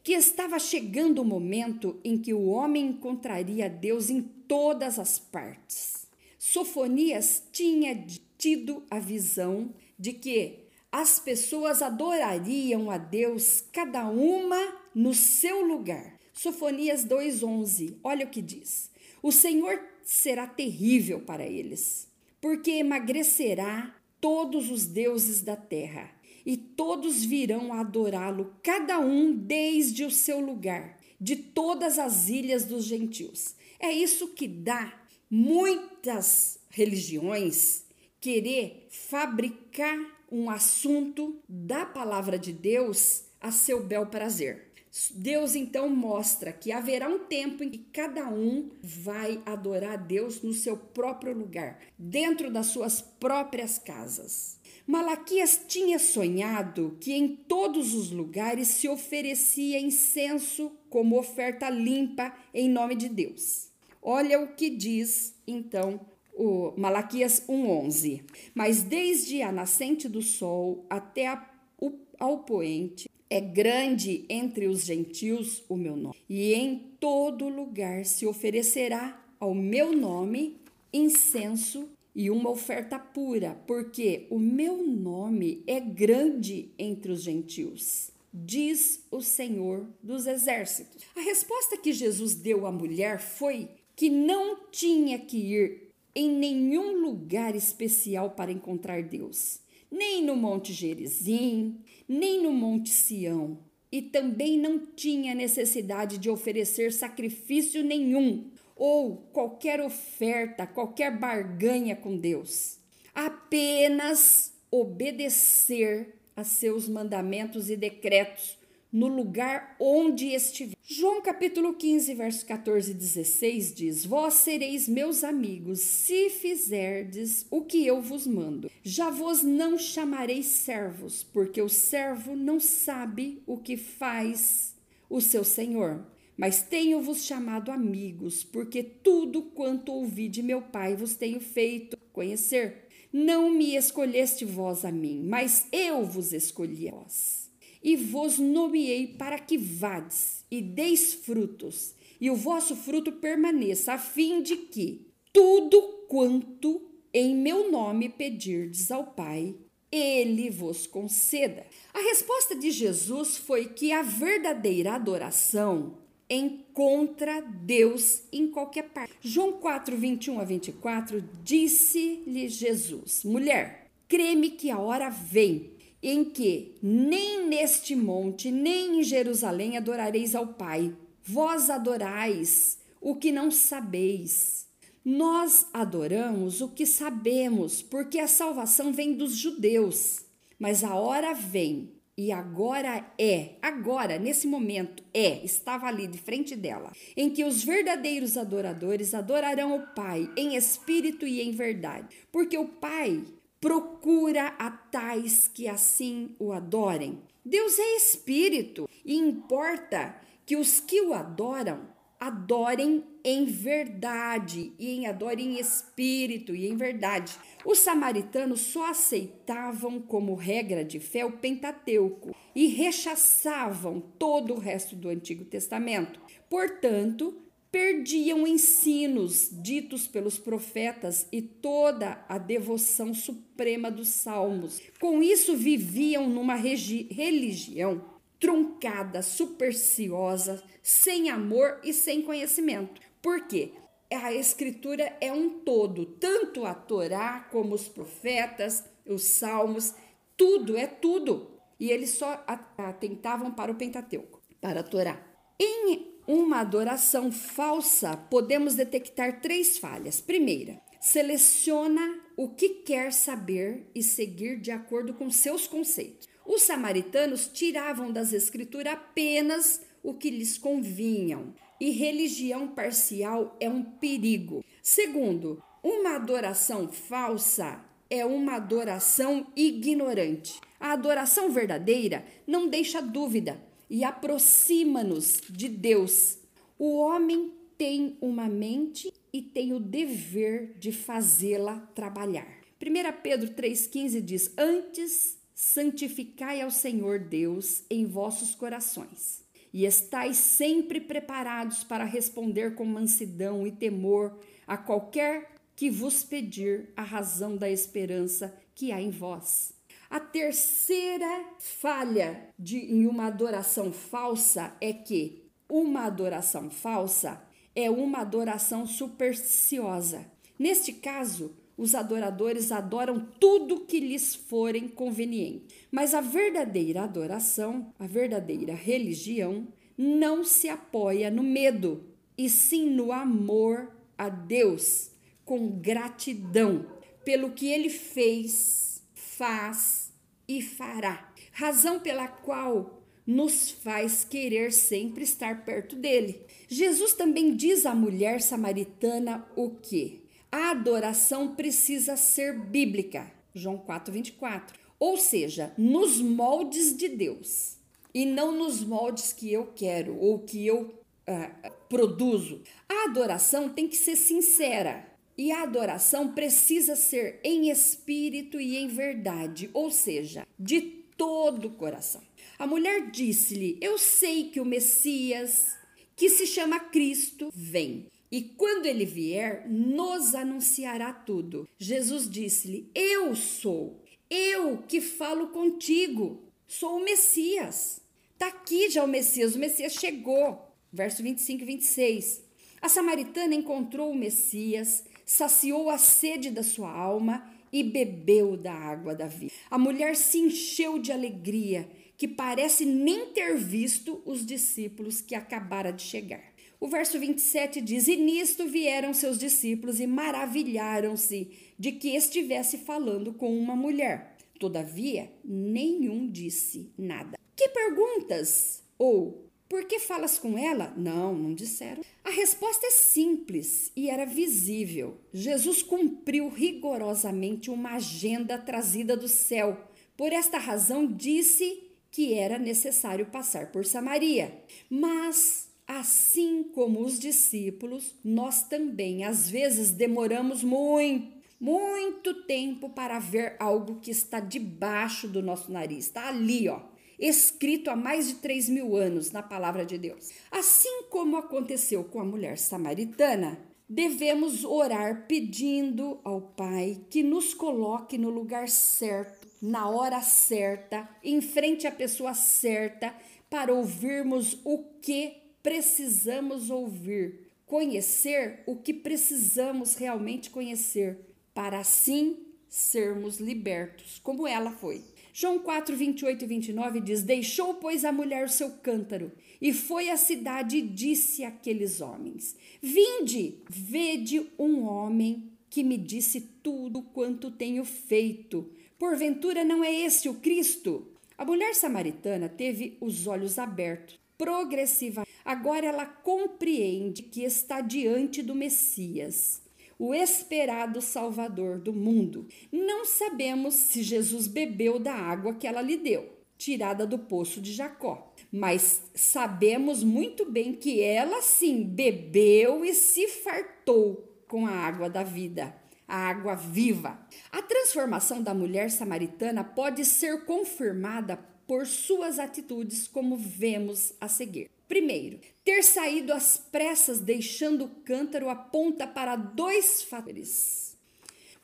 que 0.03 0.13
estava 0.13 0.59
chegando 0.59 1.21
o 1.21 1.25
momento 1.25 1.99
em 2.03 2.17
que 2.17 2.33
o 2.33 2.45
homem 2.47 2.87
encontraria 2.87 3.69
Deus 3.69 4.09
em 4.09 4.21
todas 4.21 4.99
as 4.99 5.17
partes. 5.17 6.07
Sofonias 6.37 7.41
tinha 7.51 8.05
tido 8.37 8.83
a 8.89 8.99
visão 8.99 9.73
de 9.97 10.13
que 10.13 10.59
as 10.91 11.19
pessoas 11.19 11.81
adorariam 11.81 12.91
a 12.91 12.97
Deus, 12.97 13.63
cada 13.71 14.07
uma 14.07 14.77
no 14.93 15.13
seu 15.13 15.65
lugar. 15.65 16.14
Sofonias 16.35 17.05
2:11. 17.05 17.97
Olha 18.03 18.25
o 18.25 18.29
que 18.29 18.41
diz: 18.41 18.91
O 19.23 19.31
Senhor 19.31 19.79
será 20.03 20.45
terrível 20.45 21.21
para 21.21 21.45
eles, 21.45 22.07
porque 22.41 22.71
emagrecerá 22.71 23.95
todos 24.19 24.69
os 24.69 24.85
deuses 24.85 25.41
da 25.41 25.55
terra, 25.55 26.11
e 26.45 26.57
todos 26.57 27.23
virão 27.23 27.71
a 27.71 27.79
adorá-lo, 27.79 28.53
cada 28.61 28.99
um 28.99 29.33
desde 29.33 30.03
o 30.03 30.11
seu 30.11 30.41
lugar, 30.41 30.99
de 31.19 31.37
todas 31.37 31.97
as 31.97 32.27
ilhas 32.27 32.65
dos 32.65 32.83
gentios. 32.83 33.55
É 33.79 33.91
isso 33.91 34.27
que 34.33 34.47
dá 34.47 34.93
muitas 35.29 36.59
religiões 36.69 37.85
querer 38.19 38.87
fabricar 38.89 39.97
um 40.29 40.49
assunto 40.49 41.39
da 41.47 41.85
palavra 41.85 42.37
de 42.37 42.51
Deus 42.51 43.23
a 43.39 43.51
seu 43.51 43.83
bel 43.83 44.07
prazer. 44.07 44.64
Deus 45.13 45.55
então 45.55 45.89
mostra 45.89 46.53
que 46.53 46.71
haverá 46.71 47.09
um 47.09 47.19
tempo 47.19 47.63
em 47.63 47.69
que 47.69 47.79
cada 47.79 48.29
um 48.29 48.69
vai 48.81 49.41
adorar 49.45 49.93
a 49.93 49.97
Deus 49.97 50.41
no 50.41 50.53
seu 50.53 50.77
próprio 50.77 51.37
lugar, 51.37 51.79
dentro 51.97 52.49
das 52.49 52.67
suas 52.67 53.01
próprias 53.01 53.77
casas. 53.77 54.57
Malaquias 54.87 55.59
tinha 55.67 55.99
sonhado 55.99 56.97
que 57.01 57.11
em 57.11 57.35
todos 57.35 57.93
os 57.93 58.09
lugares 58.09 58.69
se 58.69 58.87
oferecia 58.87 59.79
incenso 59.79 60.71
como 60.89 61.19
oferta 61.19 61.69
limpa 61.69 62.33
em 62.53 62.69
nome 62.69 62.95
de 62.95 63.09
Deus. 63.09 63.71
Olha 64.01 64.39
o 64.39 64.55
que 64.55 64.69
diz 64.69 65.35
então 65.45 65.99
o 66.33 66.73
Malaquias 66.77 67.43
1:11. 67.49 68.23
Mas 68.53 68.83
desde 68.83 69.41
a 69.41 69.51
nascente 69.51 70.07
do 70.07 70.21
sol 70.21 70.85
até 70.89 71.27
a, 71.27 71.49
o, 71.81 71.91
ao 72.19 72.43
poente 72.43 73.09
é 73.29 73.41
grande 73.41 74.25
entre 74.29 74.67
os 74.67 74.83
gentios 74.83 75.63
o 75.67 75.75
meu 75.75 75.95
nome, 75.95 76.15
e 76.29 76.53
em 76.53 76.77
todo 76.99 77.49
lugar 77.49 78.05
se 78.05 78.25
oferecerá 78.25 79.23
ao 79.39 79.53
meu 79.53 79.91
nome 79.91 80.57
incenso 80.93 81.89
e 82.15 82.31
uma 82.31 82.49
oferta 82.49 82.97
pura, 82.97 83.61
porque 83.67 84.25
o 84.29 84.39
meu 84.39 84.85
nome 84.85 85.61
é 85.67 85.79
grande 85.79 86.71
entre 86.79 87.11
os 87.11 87.21
gentios, 87.21 88.09
diz 88.33 89.05
o 89.11 89.21
Senhor 89.21 89.85
dos 90.01 90.25
Exércitos. 90.25 91.03
A 91.15 91.21
resposta 91.21 91.77
que 91.77 91.91
Jesus 91.91 92.35
deu 92.35 92.65
à 92.65 92.71
mulher 92.71 93.19
foi 93.19 93.69
que 93.95 94.09
não 94.09 94.69
tinha 94.71 95.19
que 95.19 95.37
ir 95.37 95.89
em 96.15 96.29
nenhum 96.29 97.01
lugar 97.01 97.55
especial 97.55 98.31
para 98.31 98.51
encontrar 98.51 99.03
Deus, 99.03 99.59
nem 99.91 100.23
no 100.23 100.35
Monte 100.35 100.71
Gerizim, 100.71 101.77
nem 102.07 102.41
no 102.41 102.51
Monte 102.51 102.89
Sião, 102.89 103.57
e 103.91 104.01
também 104.01 104.57
não 104.59 104.85
tinha 104.85 105.33
necessidade 105.33 106.17
de 106.17 106.29
oferecer 106.29 106.91
sacrifício 106.91 107.83
nenhum 107.83 108.51
ou 108.75 109.17
qualquer 109.31 109.79
oferta, 109.79 110.67
qualquer 110.67 111.17
barganha 111.17 111.95
com 111.95 112.17
Deus. 112.17 112.77
Apenas 113.13 114.53
obedecer 114.69 116.15
a 116.35 116.43
seus 116.43 116.89
mandamentos 116.89 117.69
e 117.69 117.77
decretos 117.77 118.57
no 118.95 119.09
lugar 119.09 119.75
onde 119.77 120.27
estiver. 120.27 120.77
João 120.81 121.21
capítulo 121.21 121.73
15, 121.73 122.13
verso 122.13 122.45
14 122.45 122.91
e 122.91 122.93
16 122.93 123.75
diz: 123.75 124.05
Vós 124.05 124.35
sereis 124.35 124.87
meus 124.87 125.21
amigos, 125.21 125.81
se 125.81 126.29
fizerdes 126.29 127.45
o 127.51 127.61
que 127.61 127.85
eu 127.85 128.01
vos 128.01 128.25
mando. 128.25 128.71
Já 128.81 129.09
vos 129.09 129.43
não 129.43 129.77
chamarei 129.77 130.41
servos, 130.41 131.25
porque 131.25 131.61
o 131.61 131.67
servo 131.67 132.37
não 132.37 132.57
sabe 132.57 133.43
o 133.45 133.57
que 133.57 133.75
faz 133.75 134.73
o 135.09 135.19
seu 135.19 135.43
senhor. 135.43 136.05
Mas 136.37 136.61
tenho-vos 136.61 137.25
chamado 137.25 137.71
amigos, 137.71 138.45
porque 138.45 138.81
tudo 138.81 139.41
quanto 139.41 139.91
ouvi 139.91 140.29
de 140.29 140.41
meu 140.41 140.61
Pai 140.61 140.95
vos 140.95 141.15
tenho 141.15 141.41
feito 141.41 141.97
conhecer. 142.13 142.87
Não 143.11 143.49
me 143.49 143.75
escolheste 143.75 144.45
vós 144.45 144.85
a 144.85 144.91
mim, 144.91 145.21
mas 145.25 145.67
eu 145.69 146.05
vos 146.05 146.31
escolhi 146.31 146.87
a 146.87 146.93
vós 146.93 147.44
e 147.85 147.95
vos 147.95 148.39
nomeei 148.39 149.05
para 149.05 149.37
que 149.37 149.59
vades 149.59 150.43
e 150.49 150.59
deis 150.59 151.13
frutos, 151.13 151.93
e 152.19 152.31
o 152.31 152.35
vosso 152.35 152.75
fruto 152.75 153.11
permaneça, 153.11 153.93
a 153.93 153.97
fim 153.99 154.41
de 154.41 154.57
que 154.57 155.05
tudo 155.31 155.79
quanto 156.09 156.81
em 157.13 157.35
meu 157.35 157.71
nome 157.71 158.09
pedirdes 158.09 158.89
ao 158.89 159.05
Pai, 159.05 159.55
ele 159.91 160.49
vos 160.49 160.87
conceda. 160.87 161.63
A 161.93 161.99
resposta 161.99 162.55
de 162.55 162.71
Jesus 162.71 163.37
foi 163.37 163.65
que 163.65 163.91
a 163.91 164.01
verdadeira 164.01 164.95
adoração 164.95 165.99
encontra 166.27 167.39
Deus 167.39 168.23
em 168.33 168.47
qualquer 168.47 168.89
parte. 168.89 169.13
João 169.21 169.53
4, 169.53 169.95
21 169.95 170.39
a 170.39 170.43
24, 170.43 171.23
disse-lhe 171.43 172.49
Jesus: 172.49 173.23
Mulher, 173.23 173.91
creme 174.07 174.49
que 174.49 174.71
a 174.71 174.79
hora 174.79 175.09
vem 175.09 175.74
em 176.07 176.23
que 176.23 176.77
nem 176.83 177.47
neste 177.47 177.95
monte, 177.95 178.51
nem 178.51 178.99
em 178.99 179.03
Jerusalém 179.03 179.75
adorareis 179.75 180.35
ao 180.35 180.45
Pai. 180.45 180.95
Vós 181.23 181.67
adorais 181.71 182.77
o 183.01 183.15
que 183.15 183.31
não 183.31 183.49
sabeis. 183.49 184.67
Nós 185.03 185.65
adoramos 185.73 186.61
o 186.61 186.69
que 186.69 186.85
sabemos, 186.85 187.81
porque 187.81 188.19
a 188.19 188.27
salvação 188.27 188.93
vem 188.93 189.13
dos 189.13 189.35
judeus. 189.35 190.23
Mas 190.59 190.83
a 190.83 190.93
hora 190.93 191.33
vem, 191.33 191.91
e 192.15 192.31
agora 192.31 193.11
é, 193.19 193.55
agora, 193.59 194.19
nesse 194.19 194.45
momento, 194.45 195.03
é, 195.11 195.43
estava 195.43 195.87
ali 195.87 196.05
de 196.05 196.19
frente 196.19 196.55
dela, 196.55 196.91
em 197.17 197.31
que 197.31 197.43
os 197.43 197.63
verdadeiros 197.63 198.37
adoradores 198.37 199.15
adorarão 199.15 199.75
o 199.75 199.87
Pai 199.95 200.29
em 200.37 200.55
espírito 200.55 201.25
e 201.25 201.41
em 201.41 201.51
verdade, 201.51 202.15
porque 202.31 202.57
o 202.57 202.67
Pai 202.67 203.23
procura 203.59 204.47
a 204.59 204.69
tais 204.69 205.47
que 205.47 205.67
assim 205.67 206.35
o 206.39 206.51
adorem. 206.51 207.21
Deus 207.43 207.77
é 207.77 207.95
espírito 207.95 208.89
e 209.03 209.15
importa 209.15 210.15
que 210.45 210.55
os 210.55 210.79
que 210.79 211.01
o 211.01 211.13
adoram 211.13 211.95
adorem 212.19 213.03
em 213.23 213.45
verdade 213.45 214.73
e 214.79 214.91
em 214.91 215.07
adorem 215.07 215.55
em 215.55 215.59
espírito 215.59 216.55
e 216.55 216.67
em 216.67 216.75
verdade. 216.75 217.37
Os 217.65 217.79
samaritanos 217.79 218.61
só 218.61 218.89
aceitavam 218.89 219.99
como 219.99 220.35
regra 220.35 220.83
de 220.83 220.99
fé 220.99 221.25
o 221.25 221.33
Pentateuco 221.33 222.35
e 222.55 222.67
rechaçavam 222.67 223.99
todo 224.17 224.53
o 224.53 224.59
resto 224.59 224.95
do 224.95 225.09
Antigo 225.09 225.45
Testamento. 225.45 226.19
Portanto, 226.49 227.44
perdiam 227.75 228.47
ensinos 228.47 229.49
ditos 229.51 230.07
pelos 230.07 230.39
profetas 230.39 231.27
e 231.29 231.41
toda 231.41 232.23
a 232.29 232.37
devoção 232.37 233.13
suprema 233.13 233.91
dos 233.91 234.07
salmos. 234.07 234.81
Com 234.97 235.21
isso, 235.21 235.57
viviam 235.57 236.29
numa 236.29 236.55
religião 236.55 238.01
truncada, 238.39 239.21
supersticiosa, 239.21 240.63
sem 240.81 241.29
amor 241.29 241.81
e 241.83 241.91
sem 241.91 242.21
conhecimento. 242.21 243.01
Por 243.21 243.45
quê? 243.45 243.73
A 244.09 244.31
escritura 244.31 245.13
é 245.19 245.33
um 245.33 245.59
todo, 245.59 246.05
tanto 246.05 246.63
a 246.63 246.73
Torá 246.73 247.41
como 247.51 247.75
os 247.75 247.89
profetas, 247.89 248.85
os 249.05 249.23
salmos, 249.23 249.93
tudo 250.37 250.77
é 250.77 250.87
tudo. 250.87 251.59
E 251.77 251.91
eles 251.91 252.11
só 252.11 252.41
atentavam 252.77 253.51
para 253.51 253.69
o 253.69 253.75
Pentateuco, 253.75 254.41
para 254.61 254.79
a 254.79 254.83
Torá. 254.83 255.21
Em 255.59 256.14
uma 256.27 256.59
adoração 256.59 257.31
falsa, 257.31 258.17
podemos 258.17 258.75
detectar 258.75 259.41
três 259.41 259.77
falhas. 259.77 260.19
Primeira, 260.19 260.81
seleciona 260.99 262.19
o 262.35 262.49
que 262.49 262.69
quer 262.69 263.13
saber 263.13 263.89
e 263.93 264.01
seguir 264.01 264.59
de 264.59 264.71
acordo 264.71 265.13
com 265.13 265.29
seus 265.29 265.67
conceitos. 265.67 266.27
Os 266.45 266.63
samaritanos 266.63 267.47
tiravam 267.47 268.11
das 268.11 268.33
escrituras 268.33 268.93
apenas 268.93 269.81
o 270.03 270.13
que 270.13 270.29
lhes 270.29 270.57
convinham, 270.57 271.53
e 271.79 271.89
religião 271.89 272.67
parcial 272.67 273.55
é 273.59 273.69
um 273.69 273.83
perigo. 273.83 274.63
Segundo, 274.81 275.61
uma 275.83 276.15
adoração 276.15 276.87
falsa 276.87 277.83
é 278.09 278.25
uma 278.25 278.55
adoração 278.55 279.47
ignorante. 279.55 280.59
A 280.79 280.93
adoração 280.93 281.51
verdadeira 281.51 282.25
não 282.47 282.67
deixa 282.67 283.01
dúvida 283.01 283.59
e 283.89 284.03
aproxima-nos 284.03 285.41
de 285.49 285.69
Deus. 285.69 286.37
O 286.77 286.97
homem 286.97 287.53
tem 287.77 288.17
uma 288.21 288.47
mente 288.47 289.13
e 289.31 289.41
tem 289.41 289.73
o 289.73 289.79
dever 289.79 290.73
de 290.77 290.91
fazê-la 290.91 291.79
trabalhar. 291.93 292.47
1 292.81 293.21
Pedro 293.21 293.49
3,15 293.53 294.21
diz: 294.21 294.51
Antes 294.57 295.37
santificai 295.53 296.61
ao 296.61 296.71
Senhor 296.71 297.19
Deus 297.19 297.83
em 297.89 298.05
vossos 298.05 298.55
corações, 298.55 299.43
e 299.73 299.85
estais 299.85 300.37
sempre 300.37 301.01
preparados 301.01 301.83
para 301.83 302.05
responder 302.05 302.75
com 302.75 302.85
mansidão 302.85 303.65
e 303.65 303.71
temor 303.71 304.37
a 304.65 304.77
qualquer 304.77 305.55
que 305.75 305.89
vos 305.89 306.23
pedir 306.23 306.89
a 306.95 307.03
razão 307.03 307.57
da 307.57 307.69
esperança 307.69 308.55
que 308.73 308.91
há 308.91 309.01
em 309.01 309.11
vós. 309.11 309.74
A 310.09 310.19
terceira 310.19 311.45
falha 311.57 312.49
de, 312.57 312.77
em 312.77 313.07
uma 313.07 313.25
adoração 313.25 313.91
falsa 313.91 314.75
é 314.79 314.93
que 314.93 315.43
uma 315.67 316.03
adoração 316.03 316.69
falsa 316.69 317.41
é 317.75 317.89
uma 317.89 318.19
adoração 318.19 318.85
supersticiosa. 318.85 320.25
Neste 320.57 320.93
caso, 320.93 321.55
os 321.77 321.93
adoradores 321.93 322.71
adoram 322.71 323.19
tudo 323.39 323.81
que 323.81 323.99
lhes 323.99 324.33
forem 324.33 324.87
conveniente. 324.87 325.85
Mas 325.91 326.13
a 326.13 326.21
verdadeira 326.21 327.03
adoração, 327.03 327.93
a 327.99 328.07
verdadeira 328.07 328.73
religião, 328.73 329.67
não 329.97 330.43
se 330.43 330.69
apoia 330.69 331.29
no 331.29 331.43
medo, 331.43 332.05
e 332.37 332.49
sim 332.49 332.89
no 332.89 333.11
amor 333.11 333.91
a 334.17 334.29
Deus, 334.29 335.11
com 335.43 335.69
gratidão 335.79 336.85
pelo 337.23 337.51
que 337.51 337.67
ele 337.67 337.89
fez, 337.89 338.94
faz 339.37 340.13
e 340.47 340.61
fará. 340.61 341.31
Razão 341.51 341.99
pela 341.99 342.27
qual 342.27 343.01
nos 343.25 343.71
faz 343.71 344.23
querer 344.23 344.71
sempre 344.71 345.23
estar 345.23 345.65
perto 345.65 345.95
dele. 345.95 346.41
Jesus 346.67 347.13
também 347.13 347.55
diz 347.55 347.85
à 347.85 347.95
mulher 347.95 348.41
samaritana 348.41 349.47
o 349.55 349.71
que? 349.71 350.23
A 350.51 350.71
adoração 350.71 351.55
precisa 351.55 352.15
ser 352.15 352.59
bíblica. 352.59 353.31
João 353.53 353.77
4:24. 353.77 354.73
Ou 354.99 355.17
seja, 355.17 355.73
nos 355.77 356.21
moldes 356.21 356.95
de 356.95 357.09
Deus 357.09 357.77
e 358.13 358.25
não 358.25 358.51
nos 358.51 358.83
moldes 358.83 359.33
que 359.33 359.51
eu 359.51 359.67
quero 359.75 360.17
ou 360.17 360.39
que 360.39 360.65
eu 360.65 360.93
uh, 361.27 361.71
produzo. 361.89 362.61
A 362.87 363.09
adoração 363.09 363.69
tem 363.69 363.87
que 363.87 363.97
ser 363.97 364.15
sincera. 364.15 365.14
E 365.37 365.51
a 365.51 365.63
adoração 365.63 366.33
precisa 366.33 366.95
ser 366.95 367.39
em 367.43 367.69
espírito 367.69 368.59
e 368.59 368.77
em 368.77 368.87
verdade, 368.87 369.69
ou 369.73 369.91
seja, 369.91 370.47
de 370.57 370.81
todo 371.17 371.67
o 371.67 371.71
coração. 371.71 372.21
A 372.57 372.65
mulher 372.65 373.11
disse-lhe: 373.11 373.77
Eu 373.81 373.97
sei 373.97 374.49
que 374.49 374.61
o 374.61 374.65
Messias, 374.65 375.75
que 376.15 376.29
se 376.29 376.47
chama 376.47 376.79
Cristo, 376.79 377.51
vem. 377.53 378.07
E 378.31 378.41
quando 378.41 378.85
ele 378.85 379.05
vier, 379.05 379.69
nos 379.69 380.33
anunciará 380.33 381.13
tudo. 381.13 381.67
Jesus 381.77 382.29
disse-lhe: 382.29 382.89
Eu 382.95 383.35
sou, 383.35 384.01
eu 384.29 384.79
que 384.87 385.01
falo 385.01 385.49
contigo, 385.49 386.43
sou 386.67 386.97
o 386.97 387.03
Messias. 387.03 388.01
Está 388.33 388.47
aqui 388.47 388.89
já 388.89 389.03
o 389.03 389.07
Messias, 389.07 389.55
o 389.55 389.59
Messias 389.59 389.93
chegou. 389.93 390.61
Verso 390.91 391.21
25 391.21 391.63
e 391.63 391.65
26. 391.65 392.41
A 392.81 392.87
samaritana 392.87 393.55
encontrou 393.55 394.11
o 394.11 394.15
Messias, 394.15 395.03
saciou 395.25 395.89
a 395.89 395.97
sede 395.97 396.51
da 396.51 396.63
sua 396.63 396.91
alma 396.91 397.49
e 397.71 397.83
bebeu 397.83 398.55
da 398.55 398.73
água 398.73 399.15
da 399.15 399.27
vida. 399.27 399.53
A 399.69 399.77
mulher 399.77 400.15
se 400.15 400.37
encheu 400.37 400.99
de 400.99 401.11
alegria 401.11 401.89
que 402.17 402.27
parece 402.27 402.85
nem 402.85 403.27
ter 403.33 403.57
visto 403.57 404.21
os 404.25 404.45
discípulos 404.45 405.19
que 405.19 405.35
acabara 405.35 405.91
de 405.91 406.01
chegar. 406.01 406.53
O 406.79 406.87
verso 406.87 407.19
27 407.19 407.81
diz: 407.81 408.07
E 408.07 408.15
nisto 408.15 408.67
vieram 408.67 409.13
seus 409.13 409.37
discípulos 409.37 409.99
e 409.99 410.07
maravilharam-se 410.07 411.49
de 411.77 411.91
que 411.91 412.15
estivesse 412.15 412.77
falando 412.77 413.33
com 413.33 413.57
uma 413.57 413.75
mulher. 413.75 414.37
Todavia, 414.59 415.31
nenhum 415.43 416.27
disse 416.27 416.93
nada. 416.97 417.37
Que 417.55 417.69
perguntas? 417.69 418.83
Ou 418.97 419.44
por 419.67 419.85
que 419.85 419.99
falas 419.99 420.37
com 420.37 420.57
ela? 420.57 420.93
Não, 420.95 421.33
não 421.33 421.53
disseram. 421.53 422.03
A 422.23 422.29
resposta 422.29 422.85
é 422.85 422.91
simples 422.91 423.91
e 423.95 424.09
era 424.09 424.25
visível. 424.25 425.17
Jesus 425.33 425.81
cumpriu 425.81 426.49
rigorosamente 426.49 427.71
uma 427.71 427.95
agenda 427.95 428.57
trazida 428.57 429.17
do 429.17 429.27
céu. 429.27 429.77
Por 430.15 430.31
esta 430.31 430.57
razão, 430.57 431.05
disse 431.05 431.83
que 432.11 432.33
era 432.33 432.59
necessário 432.59 433.25
passar 433.25 433.71
por 433.71 433.85
Samaria. 433.85 434.63
Mas, 434.89 435.67
assim 435.87 436.63
como 436.63 437.01
os 437.01 437.19
discípulos, 437.19 438.15
nós 438.23 438.63
também 438.67 439.23
às 439.23 439.49
vezes 439.49 439.91
demoramos 439.91 440.63
muito, 440.63 441.35
muito 441.59 442.45
tempo 442.45 442.89
para 442.89 443.17
ver 443.17 443.55
algo 443.59 443.99
que 443.99 444.11
está 444.11 444.39
debaixo 444.39 445.27
do 445.27 445.41
nosso 445.41 445.71
nariz. 445.71 446.05
Está 446.05 446.29
ali, 446.29 446.69
ó, 446.69 446.81
escrito 447.19 447.89
há 447.89 447.95
mais 447.95 448.27
de 448.27 448.35
três 448.35 448.69
mil 448.69 448.95
anos 448.95 449.31
na 449.31 449.43
palavra 449.43 449.85
de 449.85 449.97
Deus. 449.97 450.29
Assim 450.51 451.03
como 451.09 451.37
aconteceu 451.37 452.03
com 452.03 452.19
a 452.19 452.25
mulher 452.25 452.57
samaritana, 452.57 453.59
devemos 453.87 454.63
orar 454.63 455.25
pedindo 455.27 456.19
ao 456.23 456.41
Pai 456.41 456.99
que 457.09 457.23
nos 457.23 457.53
coloque 457.53 458.17
no 458.17 458.29
lugar 458.29 458.67
certo 458.67 459.45
na 459.65 459.89
hora 459.89 460.21
certa, 460.21 461.09
em 461.23 461.41
frente 461.41 461.87
à 461.87 461.91
pessoa 461.91 462.33
certa, 462.33 463.15
para 463.49 463.73
ouvirmos 463.73 464.59
o 464.63 464.83
que 465.01 465.37
precisamos 465.63 466.69
ouvir, 466.69 467.49
conhecer 467.65 468.61
o 468.67 468.75
que 468.75 468.93
precisamos 468.93 469.95
realmente 469.95 470.51
conhecer, 470.51 471.17
para 471.53 471.79
assim 471.79 472.37
sermos 472.69 473.39
libertos, 473.39 474.19
como 474.19 474.47
ela 474.47 474.71
foi. 474.71 475.03
João 475.37 475.59
4, 475.59 475.97
28 475.97 476.45
e 476.45 476.47
29 476.47 477.01
diz: 477.01 477.21
Deixou, 477.21 477.73
pois, 477.73 478.05
a 478.05 478.11
mulher 478.13 478.45
o 478.45 478.49
seu 478.49 478.71
cântaro, 478.71 479.33
e 479.61 479.73
foi 479.73 480.09
à 480.09 480.15
cidade 480.15 480.77
e 480.77 480.81
disse 480.81 481.43
àqueles 481.43 481.99
homens: 481.99 482.55
Vinde, 482.81 483.55
vede 483.69 484.49
um 484.57 484.85
homem 484.85 485.51
que 485.69 485.83
me 485.83 485.97
disse 485.97 486.39
tudo 486.63 487.01
quanto 487.01 487.51
tenho 487.51 487.83
feito. 487.83 488.71
Porventura 488.97 489.65
não 489.65 489.83
é 489.83 489.93
esse 489.93 490.29
o 490.29 490.35
Cristo? 490.35 491.05
A 491.37 491.43
mulher 491.43 491.75
samaritana 491.75 492.47
teve 492.47 492.97
os 493.01 493.27
olhos 493.27 493.59
abertos 493.59 494.17
progressivamente. 494.37 495.29
Agora 495.43 495.85
ela 495.85 496.05
compreende 496.05 497.23
que 497.23 497.43
está 497.43 497.81
diante 497.81 498.41
do 498.41 498.55
Messias, 498.55 499.61
o 499.97 500.13
esperado 500.13 501.01
Salvador 501.01 501.79
do 501.79 501.93
mundo. 501.93 502.47
Não 502.71 503.05
sabemos 503.05 503.73
se 503.73 504.03
Jesus 504.03 504.47
bebeu 504.47 504.99
da 504.99 505.13
água 505.13 505.53
que 505.53 505.67
ela 505.67 505.81
lhe 505.81 505.97
deu, 505.97 506.29
tirada 506.57 507.05
do 507.05 507.19
poço 507.19 507.61
de 507.61 507.73
Jacó, 507.73 508.33
mas 508.51 509.03
sabemos 509.13 510.03
muito 510.03 510.49
bem 510.49 510.73
que 510.73 511.01
ela 511.01 511.41
sim 511.41 511.83
bebeu 511.83 512.83
e 512.83 512.93
se 512.93 513.27
fartou 513.27 514.31
com 514.47 514.65
a 514.65 514.71
água 514.71 515.09
da 515.09 515.23
vida 515.23 515.75
a 516.07 516.29
água 516.29 516.55
viva. 516.55 517.19
A 517.51 517.61
transformação 517.61 518.41
da 518.41 518.53
mulher 518.53 518.91
samaritana 518.91 519.63
pode 519.63 520.05
ser 520.05 520.45
confirmada 520.45 521.37
por 521.67 521.85
suas 521.87 522.37
atitudes, 522.37 523.07
como 523.07 523.35
vemos 523.35 524.13
a 524.21 524.27
seguir. 524.27 524.69
Primeiro, 524.87 525.39
ter 525.63 525.83
saído 525.83 526.31
às 526.31 526.57
pressas 526.57 527.19
deixando 527.19 527.85
o 527.85 527.89
cântaro 528.03 528.49
aponta 528.49 529.07
para 529.07 529.35
dois 529.35 530.03
fatores. 530.03 530.95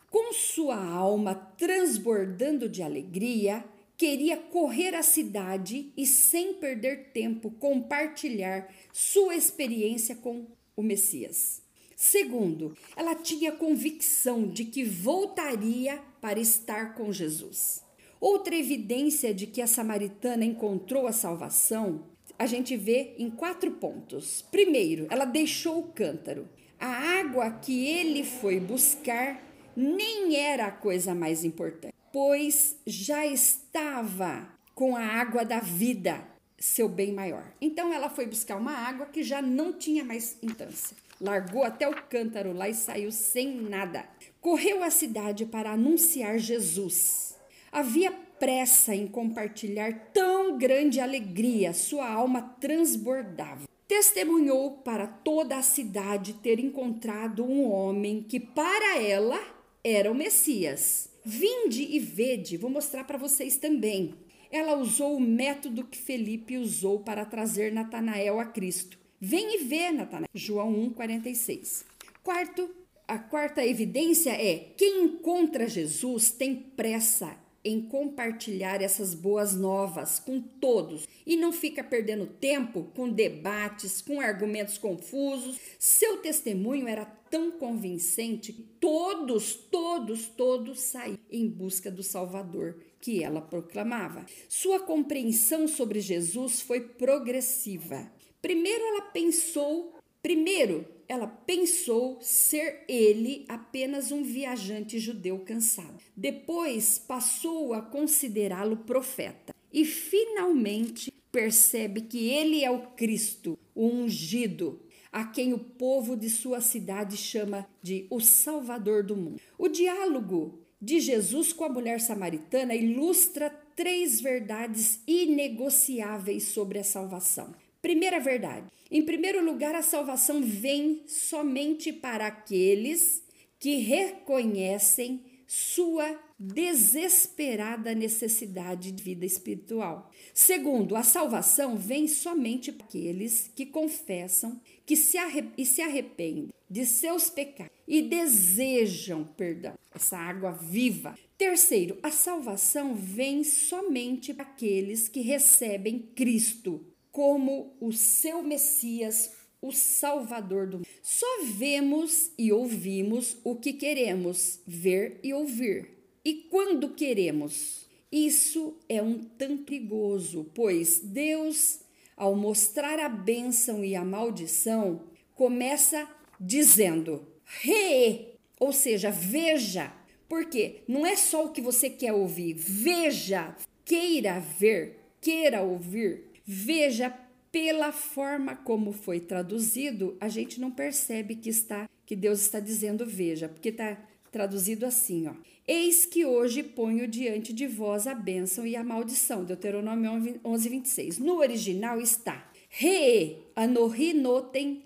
Com 0.10 0.34
sua 0.34 0.76
alma 0.76 1.36
transbordando 1.58 2.68
de 2.68 2.82
alegria, 2.82 3.64
queria 3.96 4.36
correr 4.36 4.96
à 4.96 5.04
cidade 5.04 5.94
e, 5.96 6.06
sem 6.08 6.56
perder 6.56 7.12
tempo, 7.14 7.52
compartilhar 7.52 8.68
sua 8.92 9.36
experiência 9.36 10.16
com 10.16 10.48
o 10.76 10.82
Messias. 10.82 11.62
Segundo, 11.96 12.76
ela 12.96 13.14
tinha 13.14 13.52
convicção 13.52 14.48
de 14.48 14.66
que 14.66 14.84
voltaria 14.84 16.02
para 16.20 16.40
estar 16.40 16.96
com 16.96 17.14
Jesus. 17.14 17.84
Outra 18.20 18.56
evidência 18.56 19.34
de 19.34 19.46
que 19.46 19.62
a 19.62 19.68
samaritana 19.68 20.44
encontrou 20.44 21.06
a 21.06 21.12
salvação, 21.12 22.04
a 22.42 22.48
gente 22.48 22.76
vê 22.76 23.14
em 23.20 23.30
quatro 23.30 23.70
pontos. 23.74 24.42
Primeiro, 24.42 25.06
ela 25.12 25.26
deixou 25.26 25.78
o 25.78 25.88
cântaro. 25.90 26.50
A 26.80 27.20
água 27.20 27.52
que 27.52 27.86
ele 27.88 28.24
foi 28.24 28.60
buscar 28.60 29.40
nem 29.76 30.36
era 30.36 30.66
a 30.66 30.72
coisa 30.72 31.14
mais 31.14 31.44
importante, 31.44 31.94
pois 32.12 32.76
já 32.84 33.28
estava 33.28 34.50
com 34.74 34.96
a 34.96 35.06
água 35.06 35.46
da 35.46 35.60
vida, 35.60 36.20
seu 36.58 36.90
bem 36.90 37.14
maior. 37.14 37.54
Então 37.62 37.94
ela 37.94 38.10
foi 38.10 38.26
buscar 38.26 38.58
uma 38.58 38.74
água 38.74 39.06
que 39.06 39.22
já 39.22 39.40
não 39.40 39.72
tinha 39.72 40.04
mais 40.04 40.36
instância 40.42 40.98
largou 41.22 41.64
até 41.64 41.88
o 41.88 41.94
cântaro 42.10 42.52
lá 42.52 42.68
e 42.68 42.74
saiu 42.74 43.12
sem 43.12 43.54
nada. 43.62 44.04
correu 44.42 44.84
à 44.84 44.90
cidade 44.90 45.46
para 45.46 45.74
anunciar 45.74 46.40
Jesus. 46.40 47.38
Havia 47.72 48.12
pressa 48.42 48.96
em 48.96 49.06
compartilhar 49.06 50.10
tão 50.12 50.58
grande 50.58 51.00
alegria, 51.00 51.74
sua 51.74 52.12
alma 52.12 52.42
transbordava. 52.60 53.70
Testemunhou 53.88 54.72
para 54.78 55.06
toda 55.06 55.58
a 55.58 55.62
cidade 55.62 56.34
ter 56.34 56.60
encontrado 56.60 57.46
um 57.46 57.72
homem 57.72 58.24
que 58.24 58.40
para 58.40 59.00
ela 59.00 59.40
era 59.84 60.12
o 60.12 60.16
Messias. 60.16 61.08
Vinde 61.24 61.84
e 61.84 62.00
vede, 62.00 62.58
vou 62.58 62.72
mostrar 62.72 63.04
para 63.04 63.20
vocês 63.20 63.58
também. 63.58 64.16
Ela 64.52 64.76
usou 64.76 65.18
o 65.18 65.22
método 65.22 65.84
que 65.84 65.98
Felipe 66.00 66.58
usou 66.58 67.02
para 67.02 67.24
trazer 67.26 67.72
Natanael 67.72 68.40
a 68.40 68.46
Cristo. 68.46 68.98
Vem 69.20 69.62
e 69.62 69.64
vê, 69.66 69.92
Natanael. 69.92 70.28
João 70.34 70.74
1:46. 70.74 71.86
Quarto, 72.24 72.72
a 73.08 73.20
quarta 73.20 73.64
evidência 73.64 74.32
é: 74.32 74.74
quem 74.76 75.04
encontra 75.04 75.70
Jesus 75.70 76.32
tem 76.32 76.56
pressa 76.56 77.40
em 77.64 77.82
compartilhar 77.82 78.82
essas 78.82 79.14
boas 79.14 79.56
novas 79.56 80.20
com 80.20 80.42
todos 80.42 81.08
e 81.26 81.36
não 81.36 81.52
fica 81.52 81.84
perdendo 81.84 82.26
tempo 82.26 82.92
com 82.96 83.10
debates, 83.10 84.02
com 84.02 84.20
argumentos 84.20 84.78
confusos. 84.78 85.60
Seu 85.78 86.18
testemunho 86.18 86.88
era 86.88 87.06
tão 87.06 87.52
convincente 87.52 88.52
que 88.52 88.64
todos, 88.80 89.54
todos, 89.54 90.28
todos 90.28 90.80
saíram 90.80 91.20
em 91.32 91.48
busca 91.48 91.90
do 91.90 92.04
Salvador 92.04 92.78
que 93.00 93.24
ela 93.24 93.42
proclamava. 93.42 94.26
Sua 94.50 94.80
compreensão 94.80 95.68
sobre 95.68 96.00
Jesus 96.00 96.62
foi 96.62 96.82
progressiva. 96.82 98.12
Primeiro 98.42 98.84
ela 98.84 99.02
pensou, 99.04 99.96
primeiro 100.22 100.86
ela 101.12 101.28
pensou 101.28 102.18
ser 102.22 102.86
ele 102.88 103.44
apenas 103.50 104.14
um 104.14 104.24
viajante 104.24 104.98
judeu 104.98 105.40
cansado. 105.40 106.02
Depois 106.16 106.98
passou 106.98 107.74
a 107.74 107.82
considerá-lo 107.82 108.78
profeta 108.78 109.54
e 109.74 109.84
finalmente 109.84 111.12
percebe 111.30 112.04
que 112.04 112.30
ele 112.30 112.64
é 112.64 112.72
o 112.72 112.92
Cristo, 112.92 113.60
o 113.76 113.88
ungido, 113.88 114.82
a 115.12 115.26
quem 115.26 115.52
o 115.52 115.60
povo 115.60 116.16
de 116.16 116.30
sua 116.30 116.62
cidade 116.62 117.18
chama 117.18 117.68
de 117.84 118.08
o 118.10 118.22
Salvador 118.22 119.04
do 119.04 119.18
mundo. 119.18 119.42
O 119.58 119.68
diálogo 119.68 120.62
de 120.82 121.02
Jesus 121.02 121.52
com 121.52 121.66
a 121.66 121.70
mulher 121.70 122.00
samaritana 122.00 122.74
ilustra 122.74 123.50
três 123.76 124.22
verdades 124.22 125.02
inegociáveis 125.06 126.44
sobre 126.44 126.80
a 126.80 126.86
salvação. 126.86 127.54
Primeira 127.82 128.20
verdade: 128.20 128.68
em 128.90 129.04
primeiro 129.04 129.44
lugar, 129.44 129.74
a 129.74 129.82
salvação 129.82 130.42
vem 130.42 131.04
somente 131.08 131.92
para 131.92 132.28
aqueles 132.28 133.24
que 133.60 133.76
reconhecem 133.78 135.24
sua 135.48 136.18
desesperada 136.40 137.94
necessidade 137.94 138.92
de 138.92 139.04
vida 139.04 139.26
espiritual. 139.26 140.10
Segundo, 140.34 140.96
a 140.96 141.04
salvação 141.04 141.76
vem 141.76 142.08
somente 142.08 142.72
para 142.72 142.86
aqueles 142.86 143.52
que 143.54 143.66
confessam 143.66 144.62
que 144.86 144.96
se 144.96 145.18
e 145.58 145.66
se 145.66 145.82
arrependem 145.82 146.54
de 146.70 146.86
seus 146.86 147.30
pecados 147.30 147.74
e 147.86 148.02
desejam 148.02 149.26
perdão, 149.26 149.74
essa 149.94 150.18
água 150.18 150.52
viva. 150.52 151.18
Terceiro, 151.38 151.98
a 152.02 152.12
salvação 152.12 152.96
vem 152.96 153.44
somente 153.44 154.34
para 154.34 154.46
aqueles 154.46 155.10
que 155.10 155.20
recebem 155.20 156.00
Cristo 156.16 156.91
como 157.12 157.76
o 157.80 157.92
seu 157.92 158.42
Messias, 158.42 159.32
o 159.62 159.72
Salvador 159.72 160.68
do 160.68 160.78
mundo. 160.78 160.88
Só 161.04 161.44
vemos 161.46 162.32
e 162.38 162.52
ouvimos 162.52 163.38
o 163.44 163.56
que 163.56 163.74
queremos 163.74 164.60
ver 164.66 165.20
e 165.24 165.34
ouvir. 165.34 165.90
E 166.24 166.48
quando 166.50 166.90
queremos? 166.90 167.86
Isso 168.12 168.78
é 168.90 169.02
um 169.02 169.20
tanto 169.20 169.64
perigoso, 169.64 170.50
pois 170.54 171.00
Deus, 171.00 171.80
ao 172.18 172.36
mostrar 172.36 173.00
a 173.00 173.08
bênção 173.08 173.86
e 173.86 173.96
a 173.96 174.04
maldição, 174.04 175.04
começa 175.36 176.10
dizendo: 176.40 177.26
re, 177.46 178.36
ou 178.60 178.74
seja, 178.74 179.10
veja. 179.10 179.94
Porque 180.28 180.84
não 180.88 181.06
é 181.06 181.16
só 181.18 181.46
o 181.46 181.52
que 181.52 181.62
você 181.62 181.90
quer 181.90 182.14
ouvir, 182.14 182.54
veja, 182.54 183.54
queira 183.84 184.40
ver, 184.40 184.98
queira 185.20 185.62
ouvir. 185.62 186.31
Veja, 186.46 187.14
pela 187.52 187.92
forma 187.92 188.56
como 188.56 188.92
foi 188.92 189.20
traduzido, 189.20 190.16
a 190.20 190.30
gente 190.30 190.60
não 190.60 190.72
percebe 190.72 191.36
que 191.36 191.50
está 191.50 191.90
que 192.06 192.16
Deus 192.16 192.42
está 192.42 192.60
dizendo 192.60 193.06
veja, 193.06 193.48
porque 193.48 193.70
está 193.70 193.98
traduzido 194.32 194.86
assim, 194.86 195.28
ó. 195.28 195.34
Eis 195.68 196.06
que 196.06 196.26
hoje 196.26 196.64
ponho 196.64 197.08
diante 197.08 197.54
de 197.54 197.68
vós 197.68 198.08
a 198.08 198.14
bênção 198.14 198.66
e 198.66 198.76
a 198.76 198.84
maldição. 198.84 199.46
Deuteronômio 199.46 200.40
11, 200.44 200.70
26. 200.70 201.20
No 201.20 201.38
original 201.38 202.02
está 202.02 202.52
Re, 202.74 203.38
anohi 203.54 204.14
noten, 204.14 204.82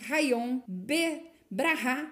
rayon, 0.00 0.60
be, 0.68 1.20
braha, 1.50 2.08